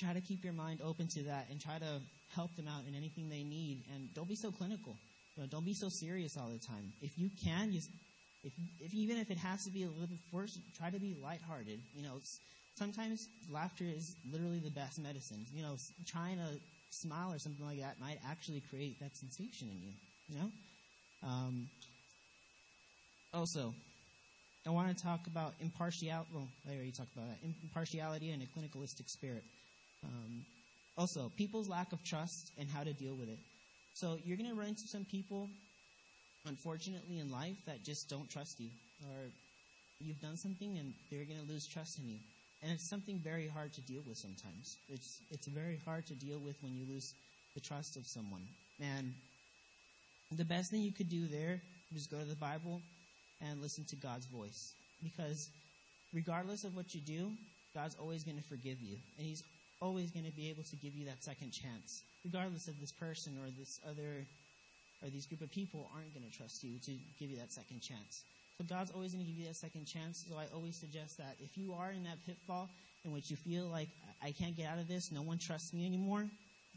[0.00, 2.00] try to keep your mind open to that and try to
[2.34, 3.84] help them out in anything they need.
[3.94, 4.96] And don't be so clinical.
[5.36, 6.92] You know, don't be so serious all the time.
[7.00, 7.90] If you can, just
[8.42, 11.14] if, if even if it has to be a little bit forced, try to be
[11.22, 11.80] lighthearted.
[11.94, 12.18] You know,
[12.74, 15.46] sometimes laughter is literally the best medicine.
[15.52, 16.58] You know, trying to
[16.90, 19.92] smile or something like that might actually create that sensation in you.
[20.28, 20.50] You know.
[21.22, 21.68] Um,
[23.32, 23.74] also,
[24.66, 26.30] I want to talk about impartiality.
[26.32, 27.38] Well, I already talked about that.
[27.62, 29.44] Impartiality and a clinicalistic spirit.
[30.04, 30.44] Um,
[30.96, 33.38] also, people's lack of trust and how to deal with it.
[33.94, 35.48] So you're going to run into some people,
[36.46, 38.70] unfortunately, in life that just don't trust you,
[39.08, 39.30] or
[40.00, 42.18] you've done something and they're going to lose trust in you.
[42.64, 44.78] And it's something very hard to deal with sometimes.
[44.88, 47.12] It's, it's very hard to deal with when you lose
[47.54, 48.40] the trust of someone.
[48.80, 49.12] And
[50.32, 51.60] the best thing you could do there
[51.94, 52.80] is go to the Bible
[53.42, 54.72] and listen to God's voice.
[55.02, 55.50] Because
[56.14, 57.32] regardless of what you do,
[57.74, 58.96] God's always going to forgive you.
[59.18, 59.44] And He's
[59.82, 63.36] always going to be able to give you that second chance, regardless of this person
[63.44, 64.24] or this other
[65.02, 67.80] or these group of people aren't going to trust you to give you that second
[67.80, 68.22] chance.
[68.58, 70.24] So God's always going to give you that second chance.
[70.28, 72.70] So I always suggest that if you are in that pitfall
[73.04, 73.88] in which you feel like
[74.22, 76.24] I can't get out of this, no one trusts me anymore,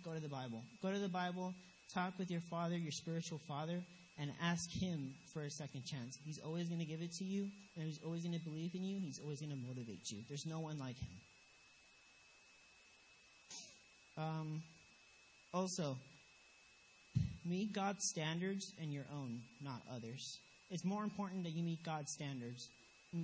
[0.04, 0.64] go to the Bible.
[0.82, 1.54] Go to the Bible,
[1.94, 3.80] talk with your father, your spiritual father,
[4.18, 6.18] and ask him for a second chance.
[6.26, 8.84] He's always going to give it to you, and he's always going to believe in
[8.84, 9.00] you.
[9.00, 10.24] He's always going to motivate you.
[10.28, 11.18] There's no one like him.
[14.18, 14.64] Um,
[15.54, 15.96] also,
[17.46, 20.40] meet God's standards and your own, not others.
[20.70, 22.68] It's more important that you meet God's standards,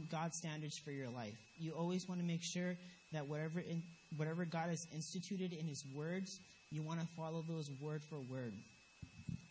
[0.10, 1.38] God's standards for your life.
[1.58, 2.76] You always want to make sure
[3.12, 3.84] that whatever in,
[4.16, 6.40] whatever God has instituted in His words,
[6.72, 8.54] you want to follow those word for word.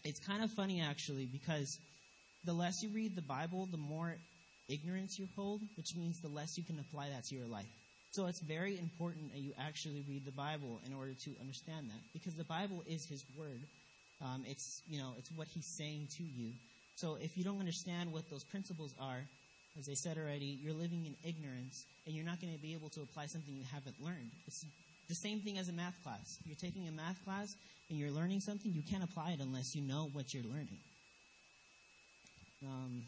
[0.04, 1.78] It's kind of funny actually because
[2.44, 4.16] the less you read the Bible, the more
[4.68, 7.66] ignorance you hold, which means the less you can apply that to your life.
[8.10, 12.00] So it's very important that you actually read the Bible in order to understand that,
[12.12, 13.60] because the Bible is His Word.
[14.20, 16.52] Um, it's you know it's what He's saying to you.
[16.96, 19.20] So if you don't understand what those principles are,
[19.78, 22.90] as I said already, you're living in ignorance, and you're not going to be able
[22.90, 24.30] to apply something you haven't learned.
[24.46, 24.64] It's
[25.08, 26.38] the same thing as a math class.
[26.44, 27.54] You're taking a math class
[27.90, 30.78] and you're learning something, you can't apply it unless you know what you're learning.
[32.64, 33.02] Um,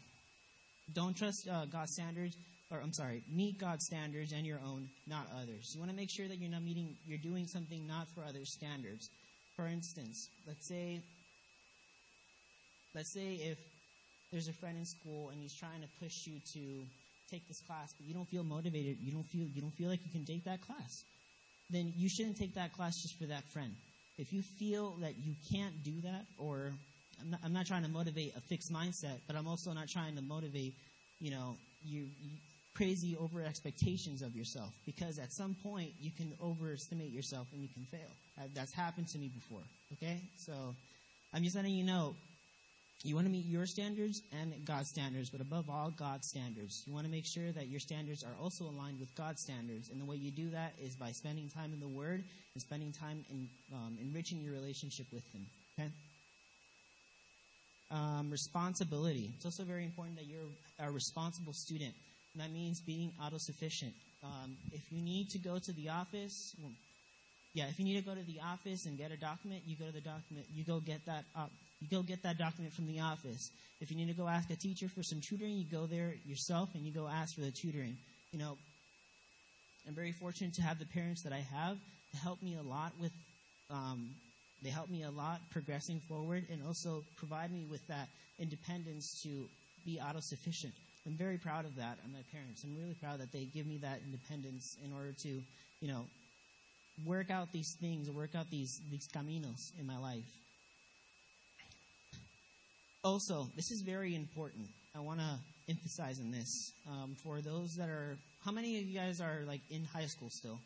[0.93, 2.35] don't trust uh, God's standards
[2.71, 5.71] or I'm sorry, meet God's standards and your own, not others.
[5.73, 8.51] You want to make sure that you're not meeting, you're doing something not for others'
[8.51, 9.09] standards.
[9.55, 11.01] For instance, let's say,
[12.93, 13.57] let's say if
[14.35, 16.83] there's a friend in school and he's trying to push you to
[17.31, 20.01] take this class, but you don't feel motivated, you don't feel, you don't feel like
[20.03, 21.05] you can take that class,
[21.69, 23.71] then you shouldn't take that class just for that friend.
[24.17, 26.73] If you feel that you can't do that, or
[27.21, 30.17] I'm not, I'm not trying to motivate a fixed mindset, but I'm also not trying
[30.17, 30.73] to motivate,
[31.21, 32.31] you know, you, you
[32.75, 37.69] crazy over expectations of yourself because at some point you can overestimate yourself and you
[37.73, 38.11] can fail.
[38.53, 39.63] That's happened to me before.
[39.93, 40.19] Okay?
[40.35, 40.75] So
[41.33, 42.15] I'm just letting you know
[43.03, 46.83] you want to meet your standards and God's standards, but above all, God's standards.
[46.87, 49.89] You want to make sure that your standards are also aligned with God's standards.
[49.89, 52.23] And the way you do that is by spending time in the Word
[52.55, 55.45] and spending time in um, enriching your relationship with Him.
[55.77, 55.89] Okay?
[57.91, 59.31] Um, responsibility.
[59.35, 61.93] It's also very important that you're a responsible student.
[62.33, 63.93] And that means being autosufficient.
[64.23, 66.55] Um, if you need to go to the office,
[67.53, 69.85] yeah, if you need to go to the office and get a document, you go
[69.85, 70.47] to the document.
[70.51, 71.23] You go get that.
[71.35, 71.45] Uh,
[71.79, 73.51] you go get that document from the office.
[73.81, 76.69] If you need to go ask a teacher for some tutoring, you go there yourself
[76.73, 77.97] and you go ask for the tutoring.
[78.31, 78.57] You know,
[79.87, 81.77] I'm very fortunate to have the parents that I have
[82.11, 83.11] to help me a lot with.
[83.69, 84.11] Um,
[84.63, 88.07] they help me a lot progressing forward and also provide me with that
[88.39, 89.47] independence to
[89.85, 90.71] be autosufficient.
[91.05, 91.99] I'm very proud of that.
[92.03, 92.63] I'm my parents.
[92.63, 95.29] I'm really proud that they give me that independence in order to,
[95.81, 96.05] you know,
[97.05, 100.23] work out these things, work out these these caminos in my life.
[103.05, 104.65] Also, this is very important.
[104.95, 105.37] I want to
[105.69, 108.17] emphasize on this um, for those that are.
[108.43, 110.59] How many of you guys are like in high school still?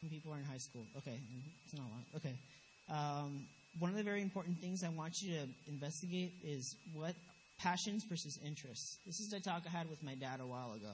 [0.00, 0.86] Some people are in high school.
[0.96, 1.20] Okay,
[1.66, 2.04] it's not a lot.
[2.16, 2.34] Okay.
[2.90, 3.44] Um,
[3.78, 7.14] one of the very important things I want you to investigate is what
[7.58, 8.96] passions versus interests.
[9.04, 10.92] This is a talk I had with my dad a while ago,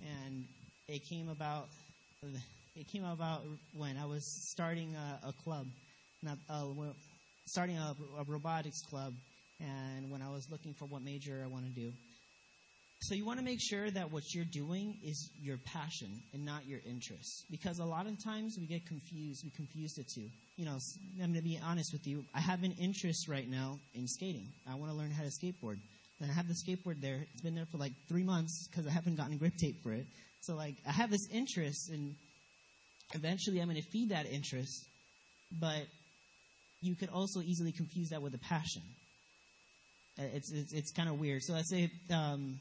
[0.00, 0.44] and
[0.86, 1.66] it came about.
[2.76, 3.42] It came about
[3.74, 5.66] when I was starting a, a club,
[6.22, 6.66] not uh,
[7.46, 9.12] starting a, a, robotics club,
[9.60, 11.92] and when I was looking for what major I want to do.
[13.02, 16.66] So you want to make sure that what you're doing is your passion and not
[16.66, 17.46] your interest.
[17.50, 19.42] Because a lot of times we get confused.
[19.42, 20.28] We confuse the two.
[20.56, 20.76] You know,
[21.22, 22.26] I'm going to be honest with you.
[22.34, 24.48] I have an interest right now in skating.
[24.70, 25.78] I want to learn how to skateboard.
[26.20, 27.24] And I have the skateboard there.
[27.32, 30.04] It's been there for like three months because I haven't gotten grip tape for it.
[30.42, 32.14] So like I have this interest and
[33.14, 34.84] eventually I'm going to feed that interest.
[35.50, 35.86] But
[36.82, 38.82] you could also easily confuse that with a passion.
[40.18, 41.42] Uh, It's, it's, it's kind of weird.
[41.42, 42.58] So let's say, um,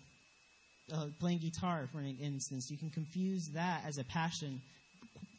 [0.94, 4.62] uh, playing guitar, for an instance, you can confuse that as a passion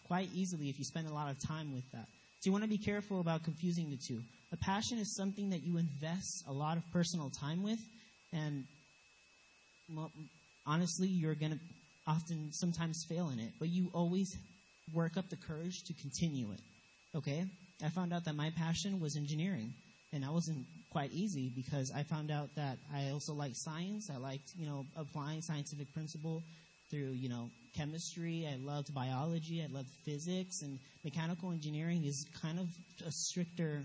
[0.07, 2.07] quite easily if you spend a lot of time with that.
[2.40, 4.20] So you want to be careful about confusing the two.
[4.53, 7.79] A passion is something that you invest a lot of personal time with,
[8.33, 8.64] and
[9.88, 10.11] mo-
[10.66, 11.59] honestly, you're going to
[12.07, 14.37] often sometimes fail in it, but you always
[14.92, 16.61] work up the courage to continue it.
[17.14, 17.44] Okay?
[17.85, 19.73] I found out that my passion was engineering,
[20.12, 24.11] and that wasn't quite easy because I found out that I also liked science.
[24.12, 26.42] I liked, you know, applying scientific principle
[26.90, 28.49] through, you know, chemistry.
[28.51, 29.62] I loved biology.
[29.62, 32.68] I loved physics, and mechanical engineering is kind of
[33.07, 33.83] a stricter,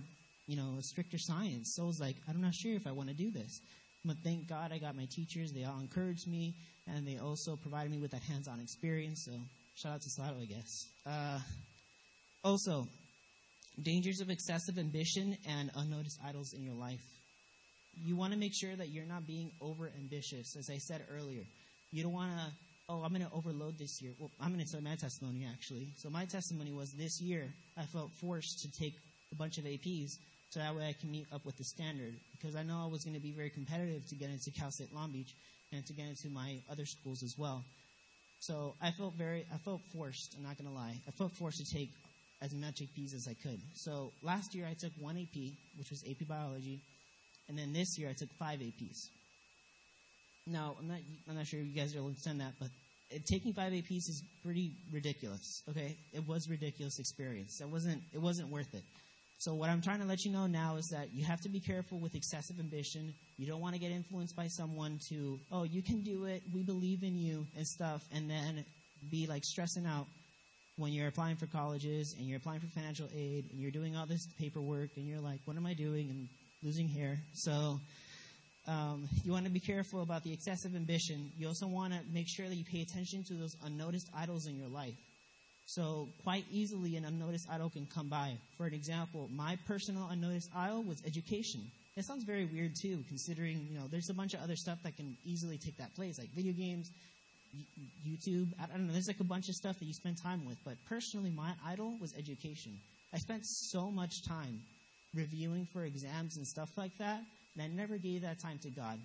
[0.48, 1.74] you know, a stricter science.
[1.76, 3.62] So I was like, I'm not sure if I want to do this.
[4.04, 5.52] But thank God I got my teachers.
[5.52, 6.56] They all encouraged me,
[6.88, 9.26] and they also provided me with that hands-on experience.
[9.26, 9.32] So
[9.76, 10.88] shout out to Sato, I guess.
[11.06, 11.40] Uh,
[12.44, 12.88] also,
[13.82, 17.04] dangers of excessive ambition and unnoticed idols in your life.
[17.94, 20.56] You want to make sure that you're not being over ambitious.
[20.58, 21.44] As I said earlier,
[21.92, 22.52] you don't want to,
[22.90, 24.12] oh, I'm going to overload this year.
[24.20, 25.88] Well, I'm going to tell my testimony actually.
[25.98, 28.96] So, my testimony was this year I felt forced to take
[29.32, 30.12] a bunch of APs
[30.50, 33.04] so that way I can meet up with the standard because I know I was
[33.04, 35.34] going to be very competitive to get into Cal State Long Beach
[35.72, 37.64] and to get into my other schools as well.
[38.40, 40.36] So I felt very, I felt forced.
[40.38, 41.02] I'm not gonna lie.
[41.08, 41.90] I felt forced to take
[42.41, 43.60] as much APs as I could.
[43.74, 46.82] So last year I took one AP, which was AP Biology,
[47.48, 49.10] and then this year I took five APs.
[50.48, 52.69] Now I'm not, I'm not sure you guys will understand that, but
[53.10, 55.63] it, taking five APs is pretty ridiculous.
[55.69, 57.62] Okay, it was ridiculous experience.
[57.62, 58.84] It wasn't, it wasn't worth it.
[59.38, 61.60] So what I'm trying to let you know now is that you have to be
[61.60, 63.13] careful with excessive ambition.
[63.38, 66.63] You don't want to get influenced by someone to, oh, you can do it, we
[66.63, 68.63] believe in you and stuff, and then
[69.12, 70.08] be like stressing out
[70.78, 74.06] when you're applying for colleges and you're applying for financial aid and you're doing all
[74.06, 76.10] this paperwork and you're like, what am I doing?
[76.10, 76.28] And
[76.64, 77.18] losing hair.
[77.34, 77.80] So
[78.68, 81.32] um, you want to be careful about the excessive ambition.
[81.38, 84.58] You also want to make sure that you pay attention to those unnoticed idols in
[84.58, 84.96] your life.
[85.68, 88.38] So quite easily, an unnoticed idol can come by.
[88.58, 91.62] For an example, my personal unnoticed idol was education.
[91.96, 94.98] It sounds very weird too, considering you know there's a bunch of other stuff that
[94.98, 96.92] can easily take that place, like video games,
[98.08, 98.50] YouTube.
[98.62, 98.94] I don't know.
[98.94, 100.58] There's like a bunch of stuff that you spend time with.
[100.63, 102.80] But personally, my idol was education.
[103.13, 104.62] I spent so much time
[105.13, 107.22] reviewing for exams and stuff like that,
[107.56, 109.00] and I never gave that time to God.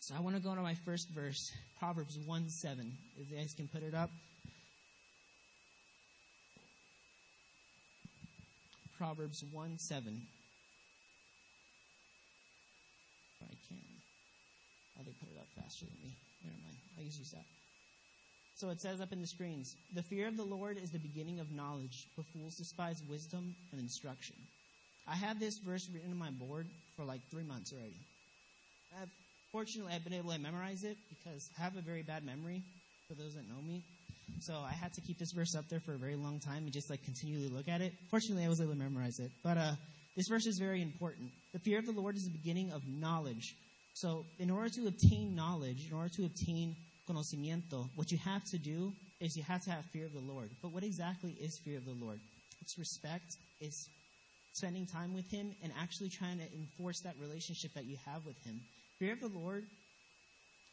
[0.00, 2.92] So I want to go to my first verse, Proverbs 1 7.
[3.18, 4.10] If you guys can put it up.
[8.98, 10.26] Proverbs 1 7.
[13.40, 13.78] If I can.
[14.98, 16.16] Oh, they put it up faster than me.
[16.98, 17.44] I just use that.
[18.56, 21.40] So it says up in the screens The fear of the Lord is the beginning
[21.40, 24.36] of knowledge, but fools despise wisdom and instruction.
[25.06, 28.00] I have this verse written on my board for like three months already.
[29.00, 29.10] I've,
[29.52, 32.62] fortunately, I've been able to memorize it because I have a very bad memory,
[33.08, 33.82] for those that know me.
[34.40, 36.72] So I had to keep this verse up there for a very long time and
[36.72, 37.92] just like continually look at it.
[38.10, 39.30] Fortunately, I was able to memorize it.
[39.42, 39.72] But uh,
[40.16, 41.30] this verse is very important.
[41.52, 43.56] The fear of the Lord is the beginning of knowledge.
[43.94, 46.74] So in order to obtain knowledge, in order to obtain
[47.08, 50.50] conocimiento, what you have to do is you have to have fear of the Lord.
[50.62, 52.20] But what exactly is fear of the Lord?
[52.60, 53.36] It's respect.
[53.60, 53.88] It's
[54.52, 58.42] spending time with Him and actually trying to enforce that relationship that you have with
[58.44, 58.60] Him.
[58.98, 59.64] Fear of the Lord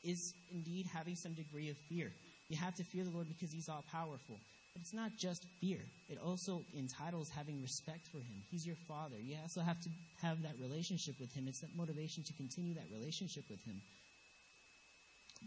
[0.04, 2.12] is indeed having some degree of fear.
[2.50, 4.40] You have to fear the Lord because He's all powerful.
[4.74, 8.44] But it's not just fear, it also entitles having respect for Him.
[8.50, 9.18] He's your Father.
[9.20, 9.90] You also have to
[10.22, 11.48] have that relationship with Him.
[11.48, 13.82] It's that motivation to continue that relationship with Him.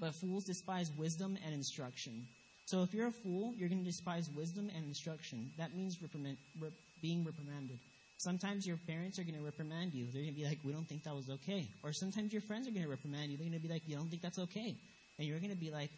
[0.01, 2.27] But fools despise wisdom and instruction.
[2.67, 5.51] So if you're a fool, you're going to despise wisdom and instruction.
[5.59, 7.79] That means reprimand, rep, being reprimanded.
[8.17, 10.07] Sometimes your parents are going to reprimand you.
[10.07, 11.69] They're going to be like, we don't think that was okay.
[11.83, 13.37] Or sometimes your friends are going to reprimand you.
[13.37, 14.75] They're going to be like, you don't think that's okay.
[15.19, 15.91] And you're going to be like,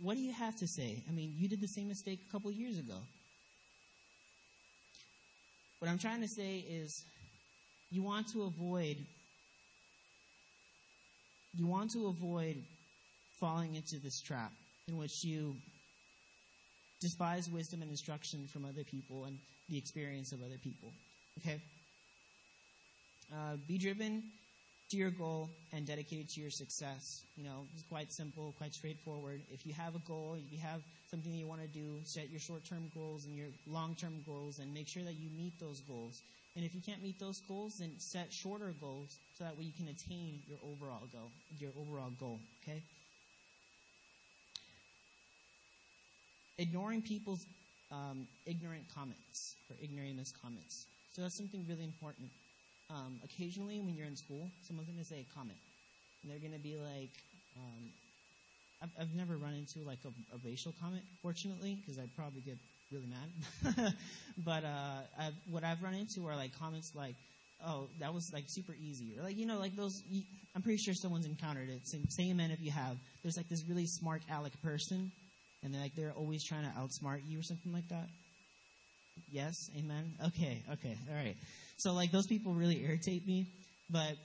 [0.00, 1.02] what do you have to say?
[1.08, 2.96] I mean, you did the same mistake a couple years ago.
[5.80, 7.04] What I'm trying to say is
[7.90, 8.96] you want to avoid
[11.54, 12.56] you want to avoid
[13.40, 14.52] falling into this trap
[14.88, 15.54] in which you
[17.00, 20.92] despise wisdom and instruction from other people and the experience of other people.
[21.38, 21.60] Okay?
[23.32, 24.22] Uh, be driven
[24.90, 27.22] to your goal and dedicated to your success.
[27.36, 29.42] You know, it's quite simple, quite straightforward.
[29.52, 30.80] If you have a goal, if you have
[31.10, 34.58] something you want to do, set your short term goals and your long term goals
[34.58, 36.22] and make sure that you meet those goals.
[36.56, 39.72] And if you can't meet those goals, then set shorter goals so that way you
[39.76, 42.82] can attain your overall goal, your overall goal, okay?
[46.58, 47.46] Ignoring people's
[47.90, 50.86] um, ignorant comments or ignoramus comments.
[51.12, 52.28] So that's something really important.
[52.90, 55.58] Um, occasionally, when you're in school, someone's going to say a comment,
[56.22, 57.10] and they're going to be like,
[57.56, 57.90] um,
[58.82, 62.56] I've, I've never run into like a, a racial comment, fortunately, because I'd probably get
[62.92, 63.94] really mad.
[64.44, 67.16] but uh, I've, what I've run into are like comments like,
[67.64, 70.02] "Oh, that was like super easy," or like you know, like those.
[70.54, 71.86] I'm pretty sure someone's encountered it.
[71.86, 72.96] Say, say amen if you have.
[73.22, 75.12] There's like this really smart aleck person,
[75.62, 78.08] and they're like they're always trying to outsmart you or something like that.
[79.30, 80.12] Yes, amen.
[80.26, 81.36] Okay, okay, all right.
[81.76, 83.46] So like those people really irritate me,
[83.90, 84.16] but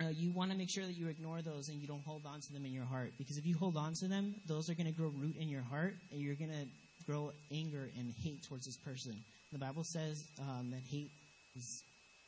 [0.00, 2.40] uh, you want to make sure that you ignore those and you don't hold on
[2.40, 4.86] to them in your heart because if you hold on to them, those are going
[4.86, 6.66] to grow root in your heart and you're going to
[7.06, 9.14] grow anger and hate towards this person.
[9.52, 11.10] The Bible says um, that hate
[11.56, 11.82] is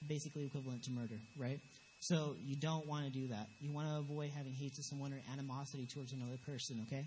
[0.07, 1.61] basically equivalent to murder, right?
[2.01, 3.47] So you don't want to do that.
[3.61, 7.07] You want to avoid having hate to someone or animosity towards another person, okay?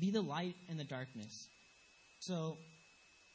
[0.00, 1.46] Be the light in the darkness.
[2.20, 2.56] So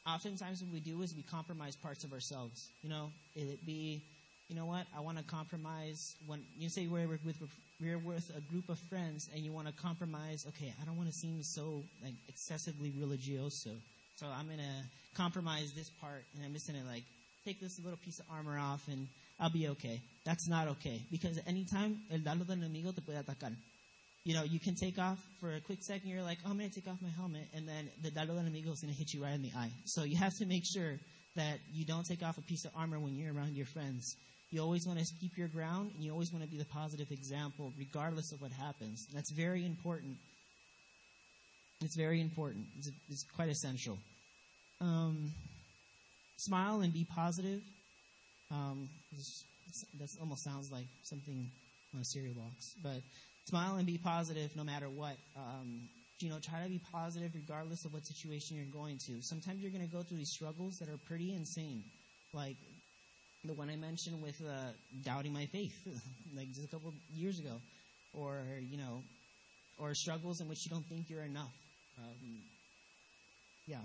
[0.06, 2.68] oftentimes what we do is we compromise parts of ourselves.
[2.82, 4.02] You know, it be,
[4.48, 7.36] you know what, I want to compromise when you say we're with
[7.80, 10.46] we're with a group of friends and you want to compromise.
[10.48, 13.74] Okay, I don't want to seem so like excessively religioso,
[14.16, 14.84] so I'm gonna
[15.16, 17.02] compromise this part, and I'm just gonna like
[17.44, 19.08] take this little piece of armor off, and
[19.40, 20.00] I'll be okay.
[20.24, 23.52] That's not okay because anytime el dardo del enemigo te puede atacar.
[24.24, 26.08] You know, you can take off for a quick second.
[26.08, 28.36] You're like, oh, I'm going to take off my helmet, and then the dardo del
[28.36, 29.70] enemigo is going to hit you right in the eye.
[29.84, 30.98] So you have to make sure
[31.34, 34.16] that you don't take off a piece of armor when you're around your friends.
[34.50, 37.10] You always want to keep your ground, and you always want to be the positive
[37.10, 39.08] example, regardless of what happens.
[39.12, 40.16] That's very important.
[41.80, 42.66] It's very important.
[42.78, 43.98] It's, it's quite essential.
[44.80, 45.32] Um,
[46.36, 47.60] smile and be positive.
[48.52, 48.88] Um,
[49.98, 51.50] that almost sounds like something
[51.94, 53.00] on a cereal box, but
[53.46, 55.16] smile and be positive no matter what.
[55.36, 55.88] Um,
[56.20, 59.20] you know, try to be positive regardless of what situation you're going to.
[59.22, 61.82] Sometimes you're going to go through these struggles that are pretty insane,
[62.32, 62.56] like
[63.44, 64.70] the one I mentioned with uh,
[65.02, 65.74] doubting my faith,
[66.36, 67.60] like just a couple years ago,
[68.12, 69.02] or you know,
[69.78, 71.52] or struggles in which you don't think you're enough.
[71.98, 72.38] Um,
[73.66, 73.78] yeah.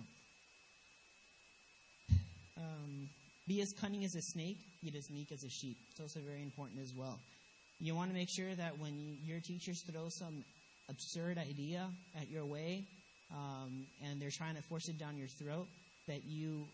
[2.58, 3.08] Um,
[3.48, 5.78] be as cunning as a snake, yet as meek as a sheep.
[5.92, 7.20] It's also very important as well.
[7.80, 10.44] You want to make sure that when your teachers throw some
[10.90, 11.88] absurd idea
[12.20, 12.86] at your way
[13.32, 15.68] um, and they're trying to force it down your throat,
[16.08, 16.66] that you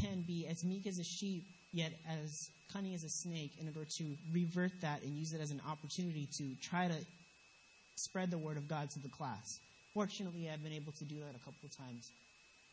[0.00, 3.88] can be as meek as a sheep, yet as cunning as a snake in order
[3.96, 6.96] to revert that and use it as an opportunity to try to
[7.96, 9.58] spread the word of God to the class.
[9.94, 12.12] Fortunately, I've been able to do that a couple of times.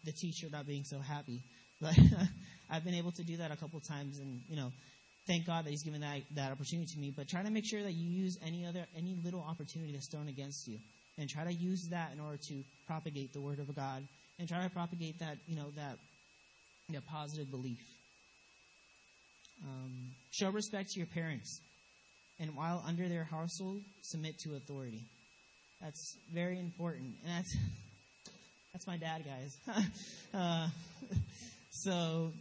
[0.03, 1.41] The teacher not being so happy,
[1.82, 1.97] but
[2.70, 4.72] I've been able to do that a couple of times, and you know,
[5.28, 7.11] thank God that He's given that, that opportunity to me.
[7.15, 10.28] But try to make sure that you use any other, any little opportunity that's thrown
[10.28, 10.80] against you.
[11.17, 14.03] And try to use that in order to propagate the Word of God.
[14.38, 15.97] And try to propagate that, you know, that,
[16.89, 17.80] that positive belief.
[19.63, 21.61] Um, show respect to your parents.
[22.39, 25.05] And while under their household, submit to authority.
[25.82, 27.15] That's very important.
[27.23, 27.55] And that's,
[28.73, 29.57] that's my dad, guys.
[30.34, 30.67] uh,
[31.71, 32.34] so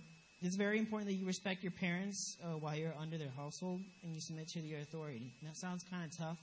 [0.47, 4.15] it's very important that you respect your parents uh, while you're under their household and
[4.15, 5.33] you submit to their authority.
[5.41, 6.39] And that sounds kind of tough,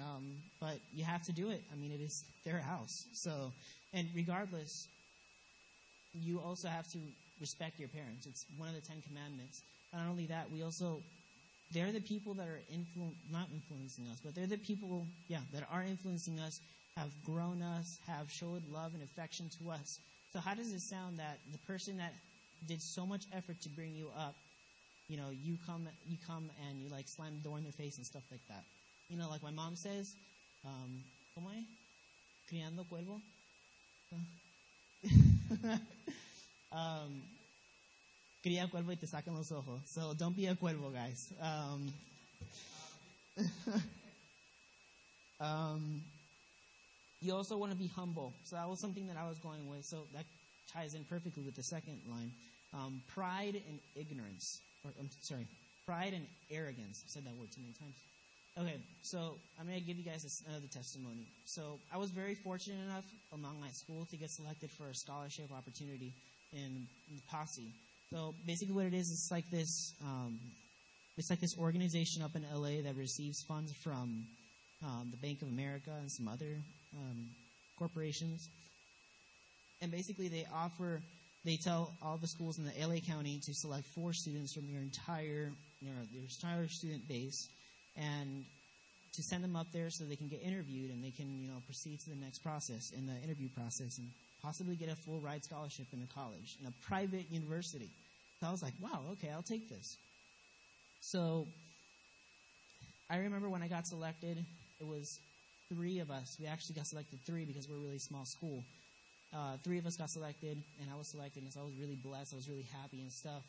[0.00, 1.62] um, but you have to do it.
[1.72, 3.04] I mean, it is their house.
[3.12, 3.52] So,
[3.92, 4.88] and regardless,
[6.14, 6.98] you also have to
[7.40, 8.26] respect your parents.
[8.26, 9.62] It's one of the Ten Commandments.
[9.92, 11.02] Not only that, we also
[11.72, 15.62] they're the people that are influ- not influencing us, but they're the people, yeah, that
[15.70, 16.60] are influencing us,
[16.96, 20.00] have grown us, have showed love and affection to us.
[20.32, 22.12] So how does it sound that the person that
[22.66, 24.36] did so much effort to bring you up,
[25.08, 27.96] you know, you come, you come and you like slam the door in their face
[27.96, 28.64] and stuff like that.
[29.08, 30.14] You know, like my mom says,
[30.64, 31.02] um,
[31.36, 31.64] ¿cómo es?
[32.48, 33.20] Criando cuervo.
[36.72, 37.22] um,
[38.44, 39.80] cría cuervo y te sacan los ojos.
[39.86, 41.32] So don't be a cuervo, guys.
[41.40, 41.92] Um,
[45.40, 46.02] um,
[47.20, 48.32] you also want to be humble.
[48.44, 49.84] So that was something that I was going with.
[49.84, 50.24] So that
[50.72, 52.32] ties in perfectly with the second line.
[52.72, 54.60] Um, pride and ignorance.
[54.84, 55.46] Or, I'm sorry,
[55.86, 57.02] pride and arrogance.
[57.04, 57.94] I've said that word too many times.
[58.58, 61.26] Okay, so I'm going to give you guys another testimony.
[61.46, 65.50] So I was very fortunate enough among my school to get selected for a scholarship
[65.52, 66.12] opportunity
[66.52, 67.72] in, in Posse.
[68.12, 69.94] So basically, what it is, it's like this.
[70.02, 70.38] Um,
[71.16, 74.24] it's like this organization up in LA that receives funds from
[74.82, 76.56] um, the Bank of America and some other
[76.96, 77.26] um,
[77.78, 78.48] corporations.
[79.80, 81.00] And basically, they offer,
[81.44, 84.82] they tell all the schools in the LA County to select four students from your
[84.82, 87.48] entire, you know, your entire student base,
[87.96, 88.44] and
[89.14, 91.62] to send them up there so they can get interviewed and they can, you know,
[91.66, 94.08] proceed to the next process in the interview process and
[94.42, 97.90] possibly get a full ride scholarship in a college in a private university.
[98.40, 99.96] So I was like, wow, okay, I'll take this.
[101.00, 101.46] So
[103.10, 104.38] I remember when I got selected,
[104.80, 105.18] it was
[105.68, 106.36] three of us.
[106.40, 108.64] We actually got selected three because we're a really small school.
[109.32, 111.96] Uh, three of us got selected, and I was selected, and so I was really
[111.96, 112.32] blessed.
[112.32, 113.42] I was really happy and stuff.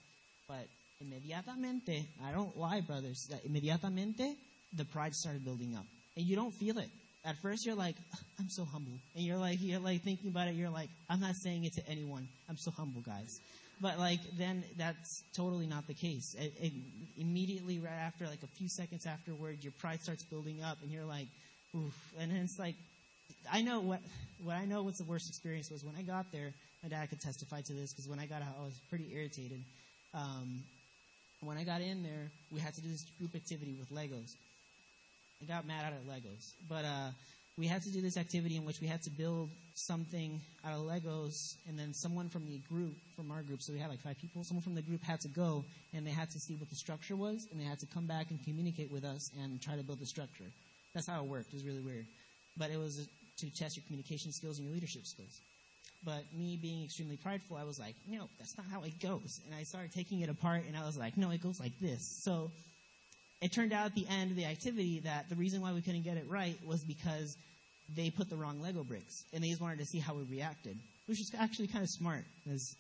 [0.48, 0.68] But
[1.00, 4.36] inmediatamente, I don't lie, brothers, inmediatamente,
[4.74, 5.86] the pride started building up.
[6.16, 6.90] And you don't feel it.
[7.24, 7.96] At first, you're like,
[8.40, 8.94] I'm so humble.
[9.16, 11.88] And you're like, you're like thinking about it, you're like, I'm not saying it to
[11.90, 12.28] anyone.
[12.50, 13.40] I'm so humble, guys.
[13.80, 16.36] But like, then that's totally not the case.
[16.38, 16.74] It, it,
[17.18, 21.06] immediately, right after, like a few seconds afterward, your pride starts building up, and you're
[21.06, 21.28] like,
[21.76, 21.94] oof.
[22.20, 22.76] And it's like,
[23.52, 24.02] I know what
[24.44, 24.84] what I know.
[24.84, 26.54] was the worst experience was when I got there.
[26.84, 29.64] My dad could testify to this because when I got out, I was pretty irritated.
[30.14, 30.64] Um,
[31.42, 34.34] when I got in there, we had to do this group activity with Legos.
[35.42, 37.10] I got mad out of Legos, but uh,
[37.58, 40.82] we had to do this activity in which we had to build something out of
[40.82, 44.20] Legos, and then someone from the group, from our group, so we had like five
[44.20, 46.76] people, someone from the group had to go, and they had to see what the
[46.76, 49.84] structure was, and they had to come back and communicate with us and try to
[49.84, 50.46] build the structure.
[50.94, 51.48] That's how it worked.
[51.50, 52.06] It was really weird.
[52.58, 53.08] But it was
[53.42, 55.40] to test your communication skills and your leadership skills.
[56.04, 59.40] But me being extremely prideful, I was like, no, that's not how it goes.
[59.46, 62.02] And I started taking it apart, and I was like, no, it goes like this.
[62.24, 62.52] So
[63.42, 66.02] it turned out at the end of the activity that the reason why we couldn't
[66.04, 67.38] get it right was because
[67.96, 70.78] they put the wrong Lego bricks, and they just wanted to see how we reacted,
[71.06, 72.76] which is actually kind of smart, because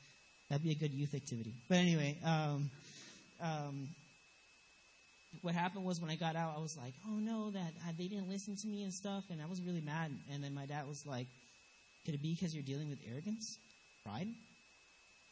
[0.50, 1.54] that'd be a good youth activity.
[1.70, 2.72] But anyway, um,
[3.40, 3.88] um,
[5.42, 8.08] what happened was when I got out, I was like, oh no, that uh, they
[8.08, 10.12] didn't listen to me and stuff, and I was really mad.
[10.32, 11.28] And then my dad was like,
[12.06, 13.58] could it be because you're dealing with arrogance,
[14.04, 14.28] pride?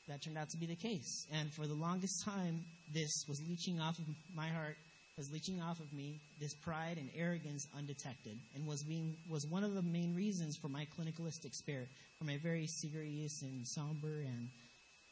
[0.07, 1.27] That turned out to be the case.
[1.31, 4.77] And for the longest time, this was leeching off of my heart,
[5.17, 9.63] was leeching off of me, this pride and arrogance undetected, and was being was one
[9.63, 14.47] of the main reasons for my clinicalistic spirit, for my very serious and somber and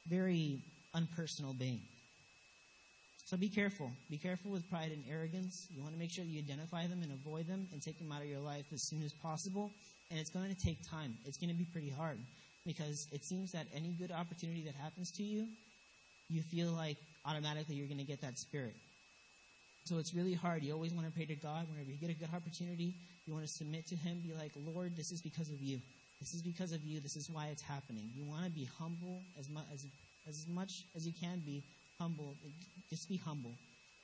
[0.07, 0.59] very
[0.95, 1.81] unpersonal being.
[3.27, 3.91] So be careful.
[4.09, 5.67] Be careful with pride and arrogance.
[5.69, 8.21] You want to make sure you identify them and avoid them and take them out
[8.21, 9.69] of your life as soon as possible.
[10.09, 11.13] And it's going to take time.
[11.25, 12.19] It's going to be pretty hard
[12.65, 15.45] because it seems that any good opportunity that happens to you,
[16.29, 18.75] you feel like automatically you're going to get that spirit.
[19.83, 20.63] So it's really hard.
[20.63, 22.95] You always want to pray to God whenever you get a good opportunity.
[23.25, 24.21] You want to submit to Him.
[24.25, 25.81] Be like, Lord, this is because of you.
[26.21, 27.01] This is because of you.
[27.01, 28.09] This is why it's happening.
[28.15, 29.85] You want to be humble as much as,
[30.29, 31.65] as much as you can be
[31.99, 32.35] humble.
[32.89, 33.53] Just be humble.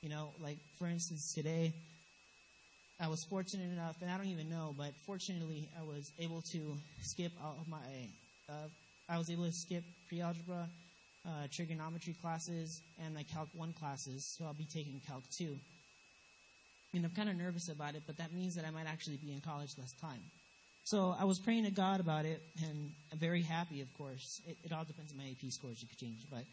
[0.02, 1.72] You know, like for instance, today
[3.00, 6.76] I was fortunate enough, and I don't even know, but fortunately, I was able to
[7.02, 7.78] skip all of my.
[8.48, 8.68] Uh,
[9.08, 10.68] I was able to skip pre-algebra,
[11.26, 15.56] uh, trigonometry classes, and my Calc 1 classes, so I'll be taking Calc 2.
[16.94, 19.32] And I'm kind of nervous about it, but that means that I might actually be
[19.32, 20.20] in college less time.
[20.84, 24.40] So I was praying to God about it, and I'm very happy, of course.
[24.46, 26.44] It, it all depends on my AP scores, you could change, but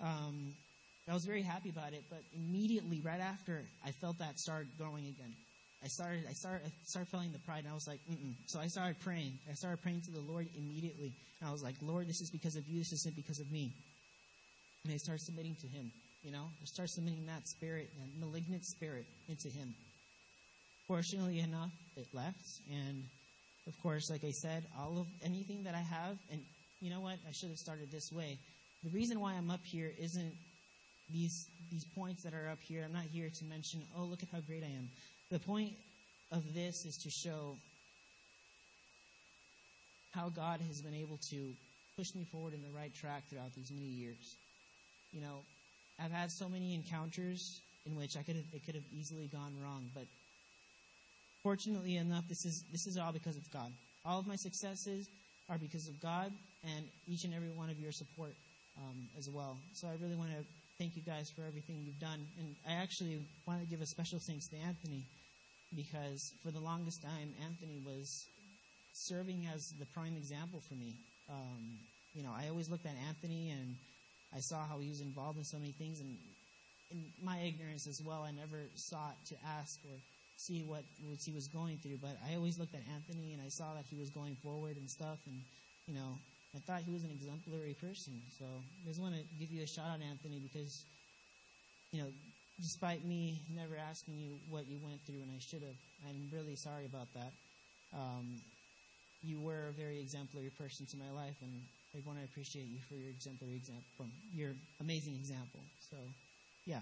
[0.00, 0.52] um,
[1.08, 5.06] I was very happy about it, but immediately, right after, I felt that start going
[5.06, 5.34] again.
[5.84, 8.58] I started, I started, I started feeling the pride, and I was like, mm So
[8.58, 9.38] I started praying.
[9.48, 12.56] I started praying to the Lord immediately, and I was like, Lord, this is because
[12.56, 12.80] of you.
[12.80, 13.72] This isn't because of me.
[14.84, 15.92] And I started submitting to Him.
[16.24, 19.74] You know, I started submitting that spirit, that malignant spirit, into Him.
[20.88, 23.04] Fortunately enough, it left, and
[23.68, 26.40] of course, like I said, all of anything that I have, and
[26.80, 27.18] you know what?
[27.28, 28.38] I should have started this way.
[28.82, 30.32] The reason why I'm up here isn't
[31.10, 32.82] these these points that are up here.
[32.84, 34.88] I'm not here to mention, oh, look at how great I am.
[35.30, 35.72] The point
[36.30, 37.56] of this is to show
[40.12, 41.52] how God has been able to
[41.96, 44.36] push me forward in the right track throughout these many years.
[45.12, 45.42] You know,
[46.02, 49.52] I've had so many encounters in which I could have, it could have easily gone
[49.62, 50.04] wrong, but
[51.42, 53.72] fortunately enough, this is this is all because of God.
[54.04, 55.08] All of my successes
[55.48, 56.32] are because of God
[56.64, 58.34] and each and every one of your support
[58.78, 59.56] um, as well.
[59.74, 60.44] So I really want to
[60.78, 62.20] thank you guys for everything you've done.
[62.38, 65.04] And I actually want to give a special thanks to Anthony
[65.74, 68.26] because for the longest time, Anthony was
[68.92, 70.94] serving as the prime example for me.
[71.30, 71.78] Um,
[72.14, 73.76] you know, I always looked at Anthony and
[74.34, 76.16] I saw how he was involved in so many things, and
[76.90, 79.96] in my ignorance as well, I never sought to ask or
[80.36, 81.98] see what, what he was going through.
[82.02, 84.90] But I always looked at Anthony and I saw that he was going forward and
[84.90, 85.40] stuff, and
[85.86, 86.18] you know,
[86.56, 88.20] I thought he was an exemplary person.
[88.38, 90.84] So I just want to give you a shout out, Anthony, because,
[91.92, 92.08] you know,
[92.60, 95.76] despite me never asking you what you went through, and I should have.
[96.08, 97.32] I'm really sorry about that.
[97.92, 98.40] Um,
[99.22, 101.52] you were a very exemplary person to my life, and
[101.94, 105.60] I want to appreciate you for your exemplary example, your amazing example.
[105.90, 105.96] So,
[106.64, 106.80] yeah.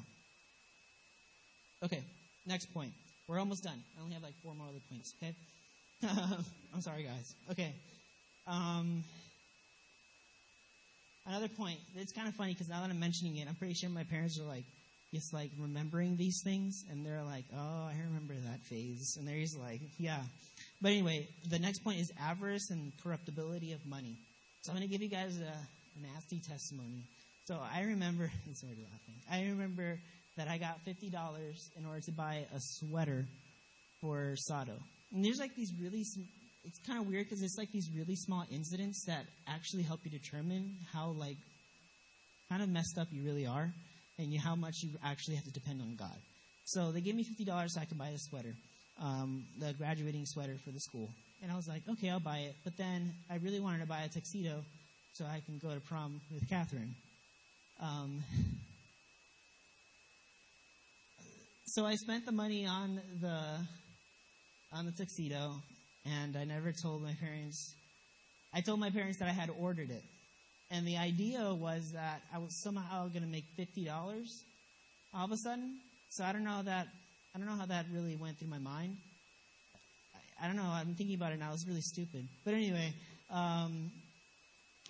[1.82, 2.02] Okay,
[2.46, 2.92] next point.
[3.26, 3.82] We're almost done.
[3.98, 5.14] I only have like four more other points.
[5.22, 5.34] Okay.
[6.74, 7.34] I'm sorry, guys.
[7.50, 7.74] Okay.
[8.46, 9.02] Um,
[11.26, 11.78] another point.
[11.96, 14.38] It's kind of funny because now that I'm mentioning it, I'm pretty sure my parents
[14.38, 14.64] are like,
[15.12, 19.40] just like remembering these things, and they're like, "Oh, I remember that phase," and they're
[19.40, 20.20] just like, "Yeah."
[20.82, 24.16] But anyway, the next point is avarice and corruptibility of money.
[24.62, 25.52] So I'm going to give you guys a,
[26.02, 27.04] nasty testimony.
[27.44, 29.14] So I remember, sorry laughing.
[29.30, 30.00] I remember
[30.36, 33.26] that I got fifty dollars in order to buy a sweater
[34.00, 34.74] for Sato.
[35.12, 36.04] And there's like these really,
[36.64, 40.10] it's kind of weird because it's like these really small incidents that actually help you
[40.10, 41.36] determine how like
[42.48, 43.72] kind of messed up you really are
[44.18, 46.16] and you, how much you actually have to depend on God.
[46.64, 48.54] So they gave me fifty dollars so I could buy a sweater,
[49.00, 51.10] um, the graduating sweater for the school.
[51.42, 52.56] And I was like, okay, I'll buy it.
[52.64, 54.64] But then I really wanted to buy a tuxedo
[55.12, 56.94] so I can go to prom with Catherine.
[57.80, 58.24] Um,
[61.66, 63.38] so I spent the money on the
[64.72, 65.56] on the tuxedo,
[66.04, 67.74] and I never told my parents.
[68.52, 70.04] I told my parents that I had ordered it,
[70.70, 74.42] and the idea was that I was somehow going to make fifty dollars
[75.12, 75.78] all of a sudden.
[76.10, 76.86] So I don't know that
[77.34, 78.96] I don't know how that really went through my mind.
[80.14, 80.62] I, I don't know.
[80.70, 81.52] I'm thinking about it now.
[81.52, 82.28] It's really stupid.
[82.44, 82.94] But anyway,
[83.30, 83.90] um,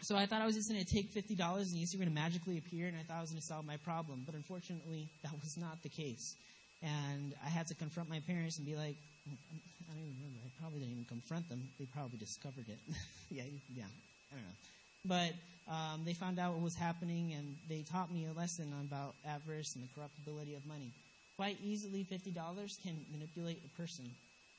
[0.03, 2.11] so I thought I was just going to take fifty dollars and these were going
[2.11, 4.25] to magically appear, and I thought I was going to solve my problem.
[4.27, 6.35] But unfortunately, that was not the case.
[6.83, 8.97] And I had to confront my parents and be like,
[9.91, 10.41] I don't even remember.
[10.45, 11.69] I probably didn't even confront them.
[11.79, 12.79] They probably discovered it.
[13.31, 13.85] yeah, yeah.
[14.33, 14.59] I don't know.
[15.05, 15.33] But
[15.69, 19.75] um, they found out what was happening, and they taught me a lesson about avarice
[19.75, 20.91] and the corruptibility of money.
[21.37, 22.35] Quite easily, $50
[22.83, 24.05] can manipulate a person.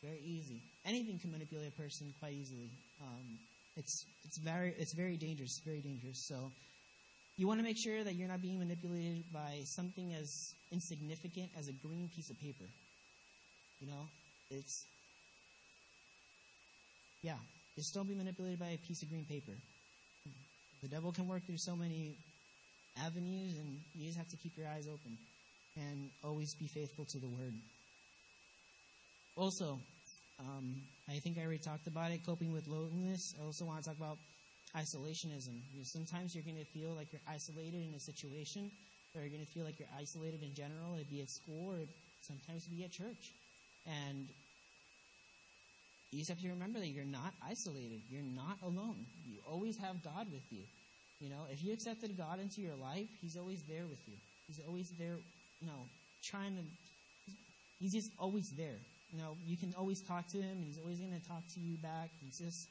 [0.03, 0.61] Very easy.
[0.85, 2.69] Anything can manipulate a person quite easily.
[3.01, 3.39] Um,
[3.75, 6.19] it's, it's, very, it's very dangerous, very dangerous.
[6.27, 6.51] So
[7.37, 11.67] you want to make sure that you're not being manipulated by something as insignificant as
[11.67, 12.65] a green piece of paper.
[13.79, 14.07] You know,
[14.49, 14.85] it's,
[17.25, 17.41] yeah,
[17.75, 19.57] just don't be manipulated by a piece of green paper.
[20.83, 22.13] The devil can work through so many
[23.03, 25.17] avenues, and you just have to keep your eyes open
[25.75, 27.53] and always be faithful to the word.
[29.35, 29.79] Also,
[30.39, 30.75] um,
[31.09, 33.33] I think I already talked about it, coping with loneliness.
[33.41, 34.19] I also want to talk about
[34.77, 35.57] isolationism.
[35.73, 38.69] You know, sometimes you're going to feel like you're isolated in a situation,
[39.15, 40.93] or you're going to feel like you're isolated in general.
[40.93, 41.81] It'd be at school, or
[42.21, 43.33] sometimes it'd be at church.
[43.87, 44.29] And
[46.11, 48.01] you just have to remember that you're not isolated.
[48.09, 49.05] You're not alone.
[49.25, 50.63] You always have God with you.
[51.19, 54.15] You know, if you accepted God into your life, He's always there with you.
[54.47, 55.17] He's always there,
[55.59, 55.87] you know,
[56.23, 56.61] trying to,
[57.79, 58.77] He's just always there.
[59.11, 61.59] You know, you can always talk to Him, and He's always going to talk to
[61.59, 62.09] you back.
[62.23, 62.67] He's just,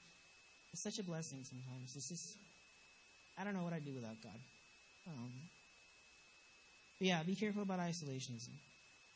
[0.72, 1.96] it's such a blessing sometimes.
[1.96, 2.36] It's just,
[3.38, 4.38] I don't know what I'd do without God.
[5.08, 5.32] Um,
[6.98, 8.54] but yeah, be careful about isolationism.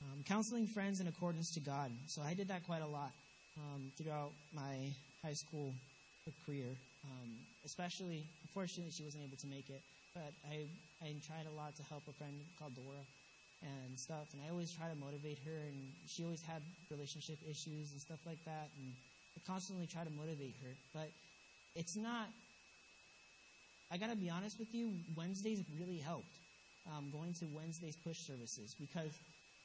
[0.02, 1.90] Um, counseling friends in accordance to God.
[2.06, 3.10] So I did that quite a lot
[3.58, 4.90] um, throughout my
[5.22, 5.74] high school
[6.44, 6.76] career.
[7.04, 7.30] Um,
[7.64, 9.82] especially, unfortunately, she wasn't able to make it,
[10.14, 10.66] but I,
[11.02, 13.04] I tried a lot to help a friend called Dora
[13.62, 17.92] and stuff, and I always try to motivate her, and she always had relationship issues
[17.92, 18.92] and stuff like that, and
[19.36, 21.10] I constantly try to motivate her, but
[21.74, 22.28] it's not.
[23.90, 24.92] I gotta be honest with you.
[25.16, 26.34] Wednesdays really helped.
[26.88, 29.12] Um, going to Wednesdays push services because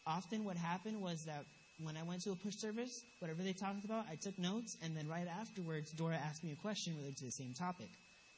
[0.05, 1.45] often what happened was that
[1.85, 4.95] when I went to a push service, whatever they talked about, I took notes, and
[4.95, 7.89] then right afterwards, Dora asked me a question related to the same topic.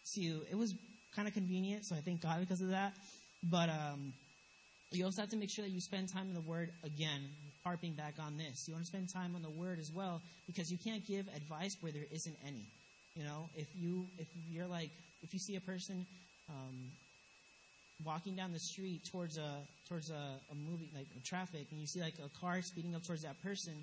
[0.04, 0.76] So it was
[1.16, 2.94] kind of convenient, so I thank God because of that.
[3.44, 4.14] But um,
[4.92, 7.22] you also have to make sure that you spend time in the Word again,
[7.64, 8.68] harping back on this.
[8.68, 11.78] You want to spend time on the Word as well because you can't give advice
[11.82, 12.66] where there isn't any.
[13.16, 14.90] You know, if you if you're like
[15.24, 16.06] if you see a person
[16.50, 16.92] um,
[18.04, 19.50] walking down the street towards a
[19.88, 23.24] towards a, a movie like traffic and you see like a car speeding up towards
[23.24, 23.74] that person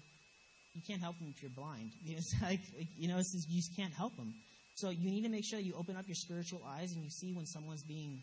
[0.75, 1.91] you can't help them if you're blind.
[2.07, 2.61] It's like
[2.97, 4.35] you know it's just, you just can't help them.
[4.75, 7.33] So you need to make sure you open up your spiritual eyes and you see
[7.33, 8.23] when someone's being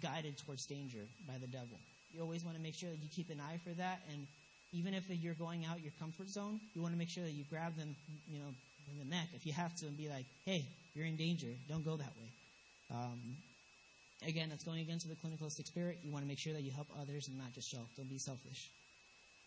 [0.00, 1.78] guided towards danger by the devil.
[2.10, 4.26] You always want to make sure that you keep an eye for that and
[4.72, 7.44] even if you're going out your comfort zone you want to make sure that you
[7.50, 7.94] grab them
[8.28, 8.50] you know
[8.90, 10.64] in the neck if you have to and be like hey
[10.94, 11.48] you're in danger.
[11.68, 12.30] Don't go that way.
[12.90, 13.36] Um,
[14.26, 15.98] again, that's going against the clinicalistic spirit.
[16.02, 17.88] You want to make sure that you help others and not just yourself.
[17.96, 18.70] Don't be selfish.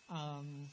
[0.10, 0.68] Um,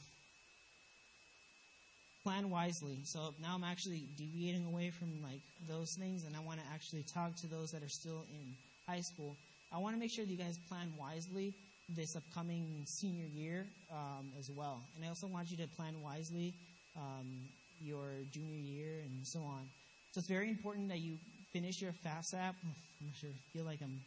[2.23, 2.97] plan wisely.
[3.03, 7.03] So now I'm actually deviating away from like those things, and I want to actually
[7.03, 8.55] talk to those that are still in
[8.87, 9.37] high school.
[9.71, 11.53] I want to make sure that you guys plan wisely
[11.89, 14.81] this upcoming senior year um, as well.
[14.95, 16.53] And I also want you to plan wisely
[16.97, 17.27] um,
[17.79, 19.69] your junior year and so on.
[20.11, 21.17] So it's very important that you
[21.53, 22.53] finish your FAFSA.
[23.05, 24.01] I'm sure, I feel like I'm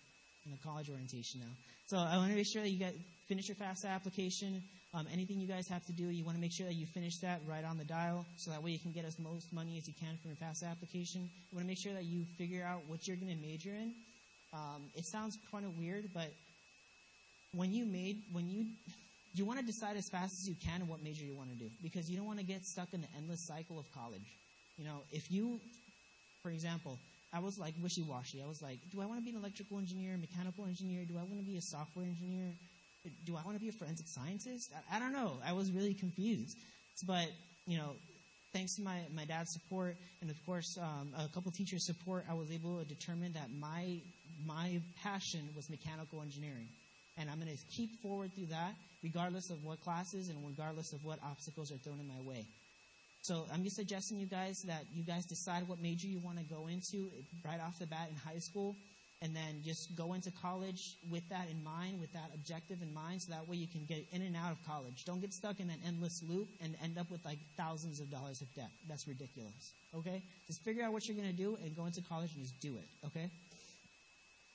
[0.47, 1.55] in a college orientation now.
[1.87, 2.95] So I want to make sure that you get
[3.29, 4.63] finish your FAFSA application.
[4.95, 7.19] Um, anything you guys have to do, you want to make sure that you finish
[7.19, 9.87] that right on the dial, so that way you can get as most money as
[9.87, 11.29] you can from your FAFSA application.
[11.51, 13.93] You want to make sure that you figure out what you're going to major in.
[14.53, 16.33] Um, it sounds kind of weird, but
[17.53, 18.67] when you made when you
[19.35, 21.71] you want to decide as fast as you can what major you want to do
[21.83, 24.25] because you don't want to get stuck in the endless cycle of college.
[24.77, 25.61] You know, if you,
[26.43, 26.99] for example,
[27.33, 28.43] I was like wishy washy.
[28.43, 31.05] I was like, do I want to be an electrical engineer, mechanical engineer?
[31.05, 32.53] Do I want to be a software engineer?
[33.25, 34.73] Do I want to be a forensic scientist?
[34.91, 35.39] I, I don't know.
[35.45, 36.57] I was really confused.
[37.07, 37.29] But,
[37.67, 37.93] you know,
[38.53, 42.35] thanks to my, my dad's support and, of course, um, a couple teachers' support, I
[42.35, 44.01] was able to determine that my,
[44.47, 46.69] my passion was mechanical engineering.
[47.19, 51.05] And I'm going to keep forward through that, regardless of what classes and regardless of
[51.05, 52.47] what obstacles are thrown in my way.
[53.29, 56.45] So I'm just suggesting you guys that you guys decide what major you want to
[56.45, 57.11] go into
[57.45, 58.75] right off the bat in high school,
[59.21, 63.21] and then just go into college with that in mind, with that objective in mind,
[63.21, 65.05] so that way you can get in and out of college.
[65.05, 68.41] Don't get stuck in an endless loop and end up with like thousands of dollars
[68.41, 68.71] of debt.
[68.89, 69.75] That's ridiculous.
[69.95, 70.23] Okay?
[70.47, 72.79] Just figure out what you're going to do and go into college and just do
[72.79, 72.89] it.
[73.09, 73.29] Okay?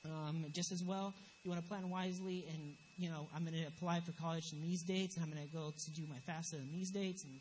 [0.04, 1.14] Um, just as well,
[1.44, 4.60] you want to plan wisely, and you know, I'm going to apply for college in
[4.60, 7.34] these dates, and I'm going to go to do my FAFSA in these dates, and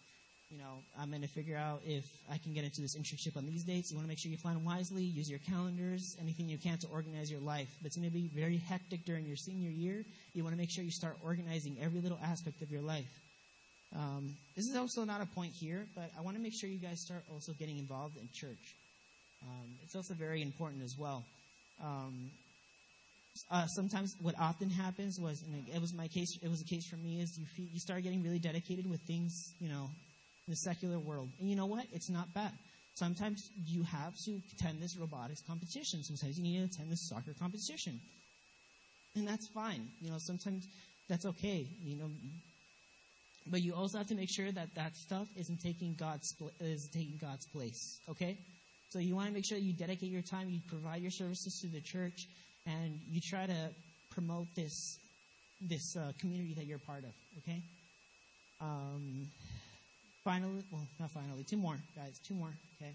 [0.54, 3.46] you know, I'm going to figure out if I can get into this internship on
[3.46, 3.90] these dates.
[3.90, 6.88] You want to make sure you plan wisely, use your calendars, anything you can to
[6.88, 7.70] organize your life.
[7.84, 10.04] It's going to be very hectic during your senior year.
[10.34, 13.10] You want to make sure you start organizing every little aspect of your life.
[13.96, 16.80] Um, this is also not a point here, but I want to make sure you
[16.80, 18.76] guys start also getting involved in church.
[19.42, 21.24] Um, it's also very important as well.
[21.84, 22.30] Um,
[23.50, 25.44] uh, sometimes what often happens was,
[25.74, 28.04] it was my case, it was a case for me, is you feel, you start
[28.04, 29.90] getting really dedicated with things, you know,
[30.48, 31.30] the secular world.
[31.40, 31.86] And you know what?
[31.92, 32.52] It's not bad.
[32.96, 36.04] Sometimes you have to attend this robotics competition.
[36.04, 38.00] Sometimes you need to attend this soccer competition.
[39.16, 39.88] And that's fine.
[40.00, 40.68] You know, sometimes
[41.10, 41.68] that's okay.
[41.84, 42.10] You know,
[43.48, 47.18] but you also have to make sure that that stuff isn't taking God's is taking
[47.20, 48.00] God's place.
[48.10, 48.38] Okay,
[48.90, 51.68] so you want to make sure you dedicate your time, you provide your services to
[51.68, 52.28] the church,
[52.66, 53.70] and you try to
[54.12, 54.98] promote this
[55.62, 57.14] this uh, community that you're part of.
[57.40, 57.62] Okay.
[58.62, 59.28] Um,
[60.24, 62.54] finally, well, not finally, two more, guys, two more.
[62.82, 62.94] Okay.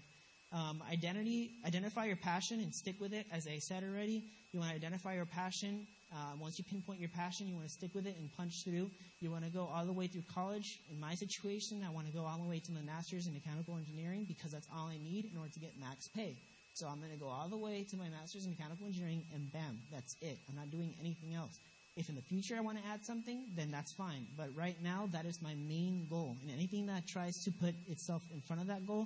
[0.51, 3.27] Um, identity, identify your passion and stick with it.
[3.31, 5.85] As I said already, you want to identify your passion.
[6.11, 8.89] Uh, once you pinpoint your passion, you want to stick with it and punch through.
[9.19, 10.79] You want to go all the way through college.
[10.91, 13.77] In my situation, I want to go all the way to the master's in mechanical
[13.77, 16.35] engineering because that's all I need in order to get max pay.
[16.73, 19.51] So I'm going to go all the way to my master's in mechanical engineering, and
[19.51, 20.37] bam, that's it.
[20.49, 21.59] I'm not doing anything else.
[21.99, 24.25] If in the future I want to add something, then that's fine.
[24.37, 26.37] But right now, that is my main goal.
[26.41, 29.05] And anything that tries to put itself in front of that goal,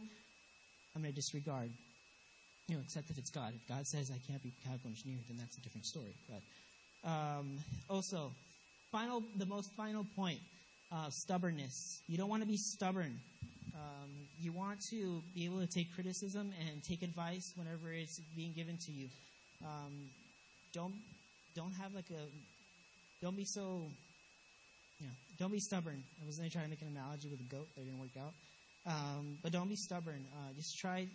[0.95, 1.71] I'm going to disregard.
[2.67, 3.53] You know, except if it's God.
[3.55, 6.13] If God says I can't be a mechanical engineer, then that's a different story.
[6.29, 7.57] But um,
[7.89, 8.31] also,
[8.91, 10.39] final, the most final point,
[10.91, 11.99] uh, stubbornness.
[12.07, 13.19] You don't want to be stubborn.
[13.73, 18.53] Um, you want to be able to take criticism and take advice whenever it's being
[18.53, 19.07] given to you.
[19.65, 20.09] Um,
[20.73, 20.93] don't
[21.55, 22.23] don't have like a
[23.23, 23.87] don't be so,
[24.99, 26.03] you know, don't be stubborn.
[26.21, 28.17] I was going to try to make an analogy with a goat, that didn't work
[28.19, 28.33] out.
[28.85, 30.25] Um, but don't be stubborn.
[30.35, 31.07] Uh, just try,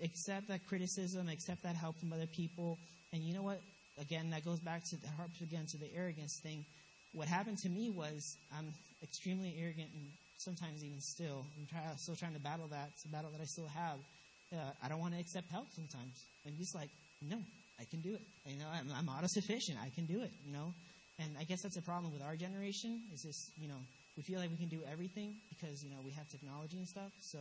[0.00, 2.78] accept that criticism, accept that help from other people.
[3.12, 3.60] And you know what?
[4.00, 6.64] Again, that goes back to the harps again to the arrogance thing.
[7.12, 8.72] What happened to me was I'm
[9.02, 10.06] extremely arrogant and
[10.38, 11.44] sometimes even still.
[11.58, 12.90] I'm try, still trying to battle that.
[12.94, 13.98] It's a battle that I still have.
[14.52, 16.22] Uh, I don't want to accept help sometimes.
[16.46, 16.88] And he's like,
[17.20, 17.38] no,
[17.80, 18.22] I can do it.
[18.46, 19.76] You know, I'm, I'm auto-sufficient.
[19.82, 20.72] I can do it, you know.
[21.22, 23.78] And I guess that's a problem with our generation is this, you know,
[24.16, 27.12] we feel like we can do everything because, you know, we have technology and stuff.
[27.20, 27.38] So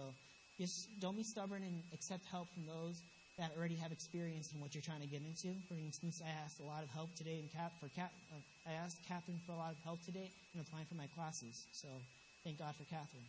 [0.60, 3.02] just don't be stubborn and accept help from those
[3.40, 5.58] that already have experience in what you're trying to get into.
[5.68, 8.12] For instance, I asked a lot of help today in Cap for Cap.
[8.32, 11.66] Uh, I asked Catherine for a lot of help today in applying for my classes.
[11.72, 11.88] So
[12.44, 13.26] thank God for Catherine.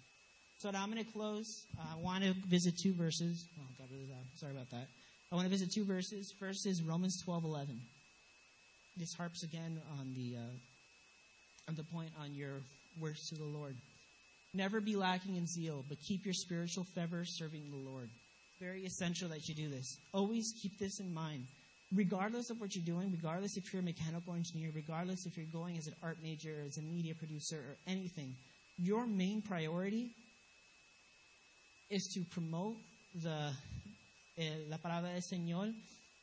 [0.59, 1.65] So now I'm going to close.
[1.79, 3.49] Uh, I want to visit two verses.
[3.59, 3.85] Oh.
[4.37, 4.87] Sorry about that.
[5.31, 6.33] I want to visit two verses.
[6.39, 7.81] First is Romans 12:11
[8.97, 12.61] this harps again on the uh, on the point on your
[13.01, 13.77] words to the Lord.
[14.55, 18.11] Never be lacking in zeal, but keep your spiritual fervor serving the Lord.
[18.61, 19.97] Very essential that you do this.
[20.13, 21.47] Always keep this in mind.
[21.95, 25.77] Regardless of what you're doing, regardless if you're a mechanical engineer, regardless if you're going
[25.77, 28.35] as an art major, as a media producer, or anything,
[28.79, 30.11] your main priority
[31.91, 32.77] is to promote
[33.23, 33.51] the
[34.39, 35.75] eh, la palabra del Señor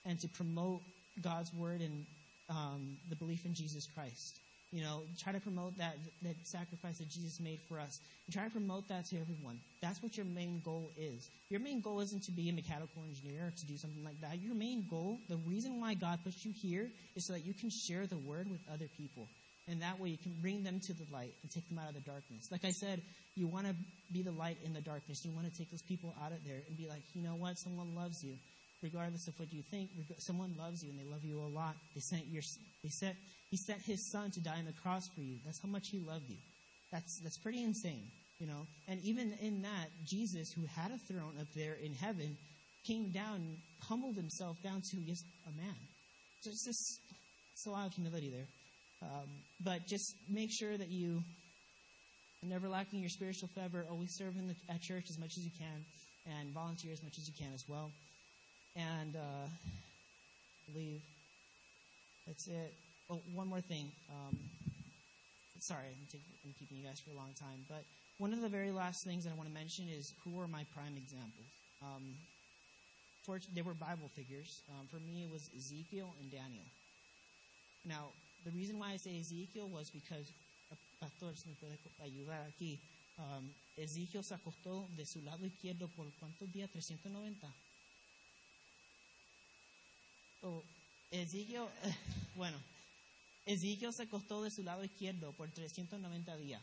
[0.06, 0.82] and to promote
[1.22, 2.06] God's word and
[2.50, 4.40] um, the belief in Jesus Christ.
[4.72, 8.44] You know, try to promote that that sacrifice that Jesus made for us, and try
[8.44, 9.60] to promote that to everyone.
[9.82, 11.28] That's what your main goal is.
[11.50, 14.40] Your main goal isn't to be a mechanical engineer or to do something like that.
[14.40, 17.72] Your main goal, the reason why God put you here, is so that you can
[17.72, 19.28] share the word with other people,
[19.68, 21.96] and that way you can bring them to the light and take them out of
[21.96, 22.52] the darkness.
[22.52, 23.02] Like I said,
[23.34, 23.74] you want to
[24.14, 25.26] be the light in the darkness.
[25.26, 27.58] You want to take those people out of there and be like, you know what,
[27.58, 28.36] someone loves you
[28.82, 31.76] regardless of what you think, someone loves you and they love you a lot.
[31.96, 32.44] They sent your,
[32.84, 33.16] they sent,
[33.50, 35.38] he sent his son to die on the cross for you.
[35.46, 36.38] That's how much he loved you.
[36.92, 38.08] That's, that's pretty insane,
[38.40, 38.68] you know.
[38.88, 42.38] And even in that, Jesus, who had a throne up there in heaven,
[42.88, 45.76] came down, humbled himself down to just a man.
[46.42, 47.00] So it's just,
[47.54, 48.48] it's a lot of humility there.
[49.02, 49.30] Um,
[49.64, 51.22] but just make sure that you
[52.44, 53.86] never lacking your spiritual fervor.
[53.90, 55.86] Always serve the, at church as much as you can,
[56.40, 57.92] and volunteer as much as you can as well.
[58.76, 59.48] And uh,
[60.72, 61.02] believe
[62.28, 62.74] that's it.
[63.10, 63.92] Oh, one more thing.
[64.10, 64.38] Um,
[65.60, 67.66] sorry, I'm, I'm, keeping you guys for a long time.
[67.68, 67.84] But
[68.18, 70.66] one of the very last things that I want to mention is who are my
[70.74, 71.50] prime examples.
[71.82, 72.16] Um,
[73.54, 74.62] they were Bible figures.
[74.70, 76.66] Um, for me, it was Ezekiel and Daniel.
[77.86, 78.10] Now,
[78.46, 80.32] the reason why I say Ezekiel was because,
[81.00, 82.80] Pastor, si me puede ayudar aquí.
[83.18, 86.70] Um, Ezekiel se acostó de su lado izquierdo por cuántos días?
[86.72, 87.48] 390.
[90.44, 90.64] Oh,
[91.12, 91.68] Ezequiel,
[92.36, 92.58] bueno,
[93.46, 96.62] Ezekiel se acostó de su lado izquierdo por 390 días.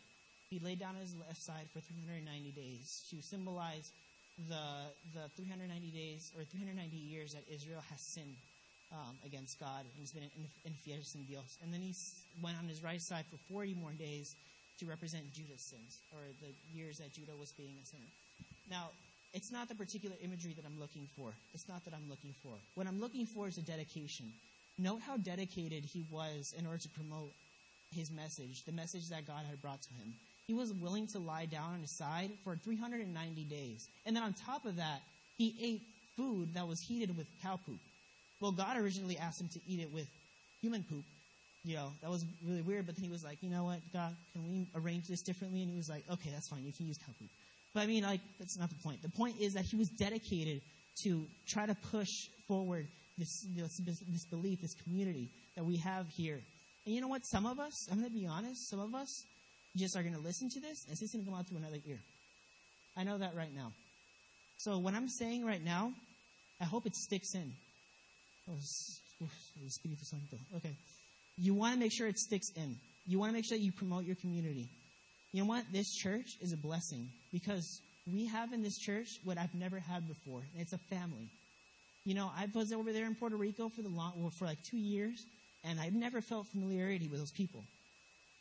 [0.50, 3.90] He lay down on his left side for 390 days to symbolize
[4.48, 8.36] the the 390 days or 390 years that Israel has sinned
[8.92, 10.30] um, against God and has been
[10.62, 11.58] infiel sin Dios.
[11.62, 11.92] And then he
[12.40, 14.36] went on his right side for 40 more days
[14.78, 18.10] to represent Judah's sins or the years that Judah was being a sinner.
[18.70, 18.90] Now,
[19.36, 21.28] it's not the particular imagery that I'm looking for.
[21.52, 22.52] It's not that I'm looking for.
[22.74, 24.32] What I'm looking for is a dedication.
[24.78, 27.30] Note how dedicated he was in order to promote
[27.94, 30.14] his message, the message that God had brought to him.
[30.46, 33.88] He was willing to lie down on his side for 390 days.
[34.06, 35.02] And then on top of that,
[35.36, 35.82] he ate
[36.16, 37.78] food that was heated with cow poop.
[38.40, 40.08] Well, God originally asked him to eat it with
[40.62, 41.04] human poop.
[41.62, 44.14] You know, that was really weird, but then he was like, you know what, God,
[44.32, 45.60] can we arrange this differently?
[45.60, 47.28] And he was like, okay, that's fine, you can use cow poop.
[47.76, 49.02] But I mean, like, that's not the point.
[49.02, 50.62] The point is that he was dedicated
[51.02, 52.08] to try to push
[52.48, 52.86] forward
[53.18, 56.40] this, this, this belief, this community that we have here.
[56.86, 57.26] And you know what?
[57.26, 59.24] Some of us, I'm going to be honest, some of us
[59.76, 61.76] just are going to listen to this and it's going to come out through another
[61.86, 61.98] ear.
[62.96, 63.72] I know that right now.
[64.56, 65.92] So what I'm saying right now,
[66.58, 67.52] I hope it sticks in.
[68.50, 68.56] Oh.
[70.56, 70.76] Okay.
[71.36, 72.76] You want to make sure it sticks in.
[73.06, 74.70] You want to make sure that you promote your community.
[75.36, 75.64] You know what?
[75.70, 80.08] This church is a blessing because we have in this church what I've never had
[80.08, 80.40] before.
[80.56, 81.28] It's a family.
[82.06, 84.56] You know, I was over there in Puerto Rico for the long, well, for like
[84.62, 85.26] two years,
[85.62, 87.64] and I've never felt familiarity with those people.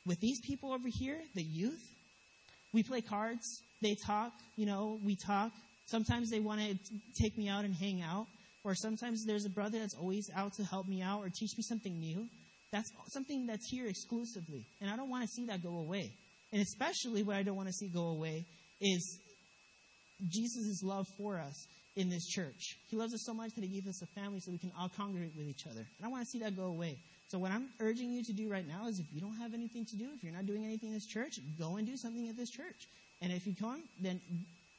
[0.06, 1.86] With these people over here, the youth,
[2.72, 3.62] we play cards.
[3.82, 4.32] They talk.
[4.56, 5.52] You know, we talk.
[5.88, 6.78] Sometimes they want to
[7.22, 8.28] take me out and hang out,
[8.64, 11.64] or sometimes there's a brother that's always out to help me out or teach me
[11.64, 12.26] something new.
[12.72, 16.14] That's something that's here exclusively, and I don't want to see that go away.
[16.56, 18.46] And especially what I don't want to see go away
[18.80, 19.20] is
[20.26, 22.78] Jesus' love for us in this church.
[22.88, 24.88] He loves us so much that he gave us a family so we can all
[24.88, 25.82] congregate with each other.
[25.82, 26.98] And I want to see that go away.
[27.28, 29.86] So what I'm urging you to do right now is if you don't have anything
[29.86, 32.38] to do, if you're not doing anything in this church, go and do something at
[32.38, 32.88] this church.
[33.22, 34.22] And if you come, then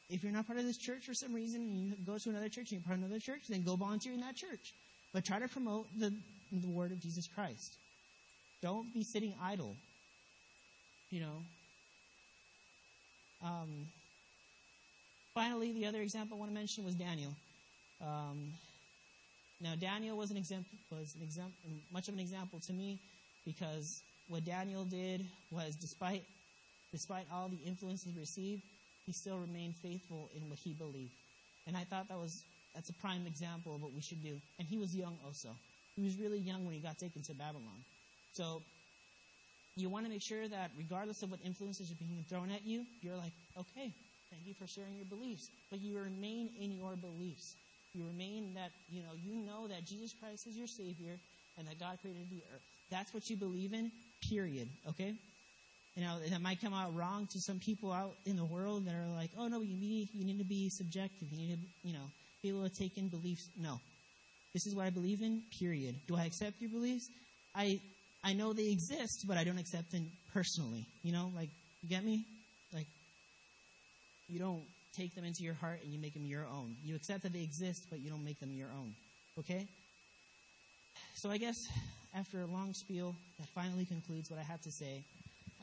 [0.09, 2.49] if you're not part of this church for some reason and you go to another
[2.49, 4.73] church and you're part of another church, then go volunteer in that church.
[5.13, 6.11] But try to promote the,
[6.53, 7.77] the word of Jesus Christ.
[8.63, 9.77] Don't be sitting idle.
[11.11, 11.43] You know,
[13.47, 13.87] um,
[15.35, 17.35] finally, the other example I want to mention was Daniel.
[18.01, 18.53] Um,
[19.61, 21.55] now, Daniel was an example, was an example,
[21.93, 22.99] much of an example to me
[23.45, 26.25] because what Daniel did was, despite
[26.93, 28.63] despite all the influences he received,
[29.07, 31.13] he still remained faithful in what he believed.
[31.67, 32.43] And I thought that was
[32.75, 34.37] that's a prime example of what we should do.
[34.59, 35.49] And he was young also.
[35.95, 37.85] He was really young when he got taken to Babylon.
[38.33, 38.63] So
[39.77, 42.85] you want to make sure that regardless of what influences are being thrown at you,
[43.03, 43.93] you're like, okay,
[44.31, 45.51] thank you for sharing your beliefs.
[45.71, 47.55] But you remain in your beliefs.
[47.93, 51.19] You remain that, you know, you know that Jesus Christ is your Savior
[51.59, 52.63] and that God created the earth.
[52.91, 53.91] That's what you believe in,
[54.29, 54.69] period.
[54.89, 55.15] Okay?
[55.95, 58.95] You know, that might come out wrong to some people out in the world that
[58.95, 61.29] are like, oh no, you need, you need to be subjective.
[61.31, 62.05] You need to, you know,
[62.43, 63.49] be able to take in beliefs.
[63.59, 63.81] No.
[64.53, 65.97] This is what I believe in, period.
[66.07, 67.09] Do I accept your beliefs?
[67.55, 67.81] I
[68.27, 70.85] I know they exist, but I don't accept them personally.
[71.05, 71.49] You know, like,
[71.81, 72.25] you get me?
[72.75, 72.89] Like,
[74.29, 74.65] you don't
[74.97, 76.75] take them into your heart and you make them your own.
[76.85, 78.95] You accept that they exist, but you don't make them your own.
[79.39, 79.69] Okay?
[81.15, 81.57] So I guess
[82.17, 85.05] after a long spiel, that finally concludes what I had to say.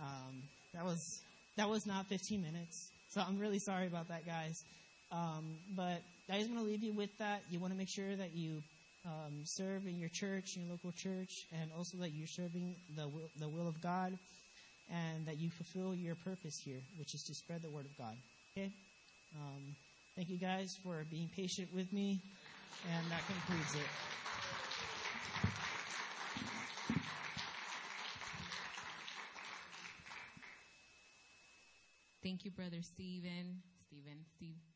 [0.02, 0.44] Um,
[0.74, 1.20] that was
[1.58, 4.64] that was not 15 minutes, so I'm really sorry about that, guys.
[5.12, 6.02] Um, but
[6.32, 7.42] I just want to leave you with that.
[7.52, 8.64] You want to make sure that you
[9.06, 13.08] um, serve in your church, in your local church, and also that you're serving the
[13.08, 14.18] will, the will of God,
[14.90, 18.16] and that you fulfill your purpose here, which is to spread the word of God.
[18.56, 18.72] Okay.
[19.36, 19.76] Um,
[20.16, 22.22] thank you guys for being patient with me,
[22.92, 23.90] and that concludes it.
[32.24, 33.62] Thank you, Brother Stephen.
[33.90, 34.73] Stephen.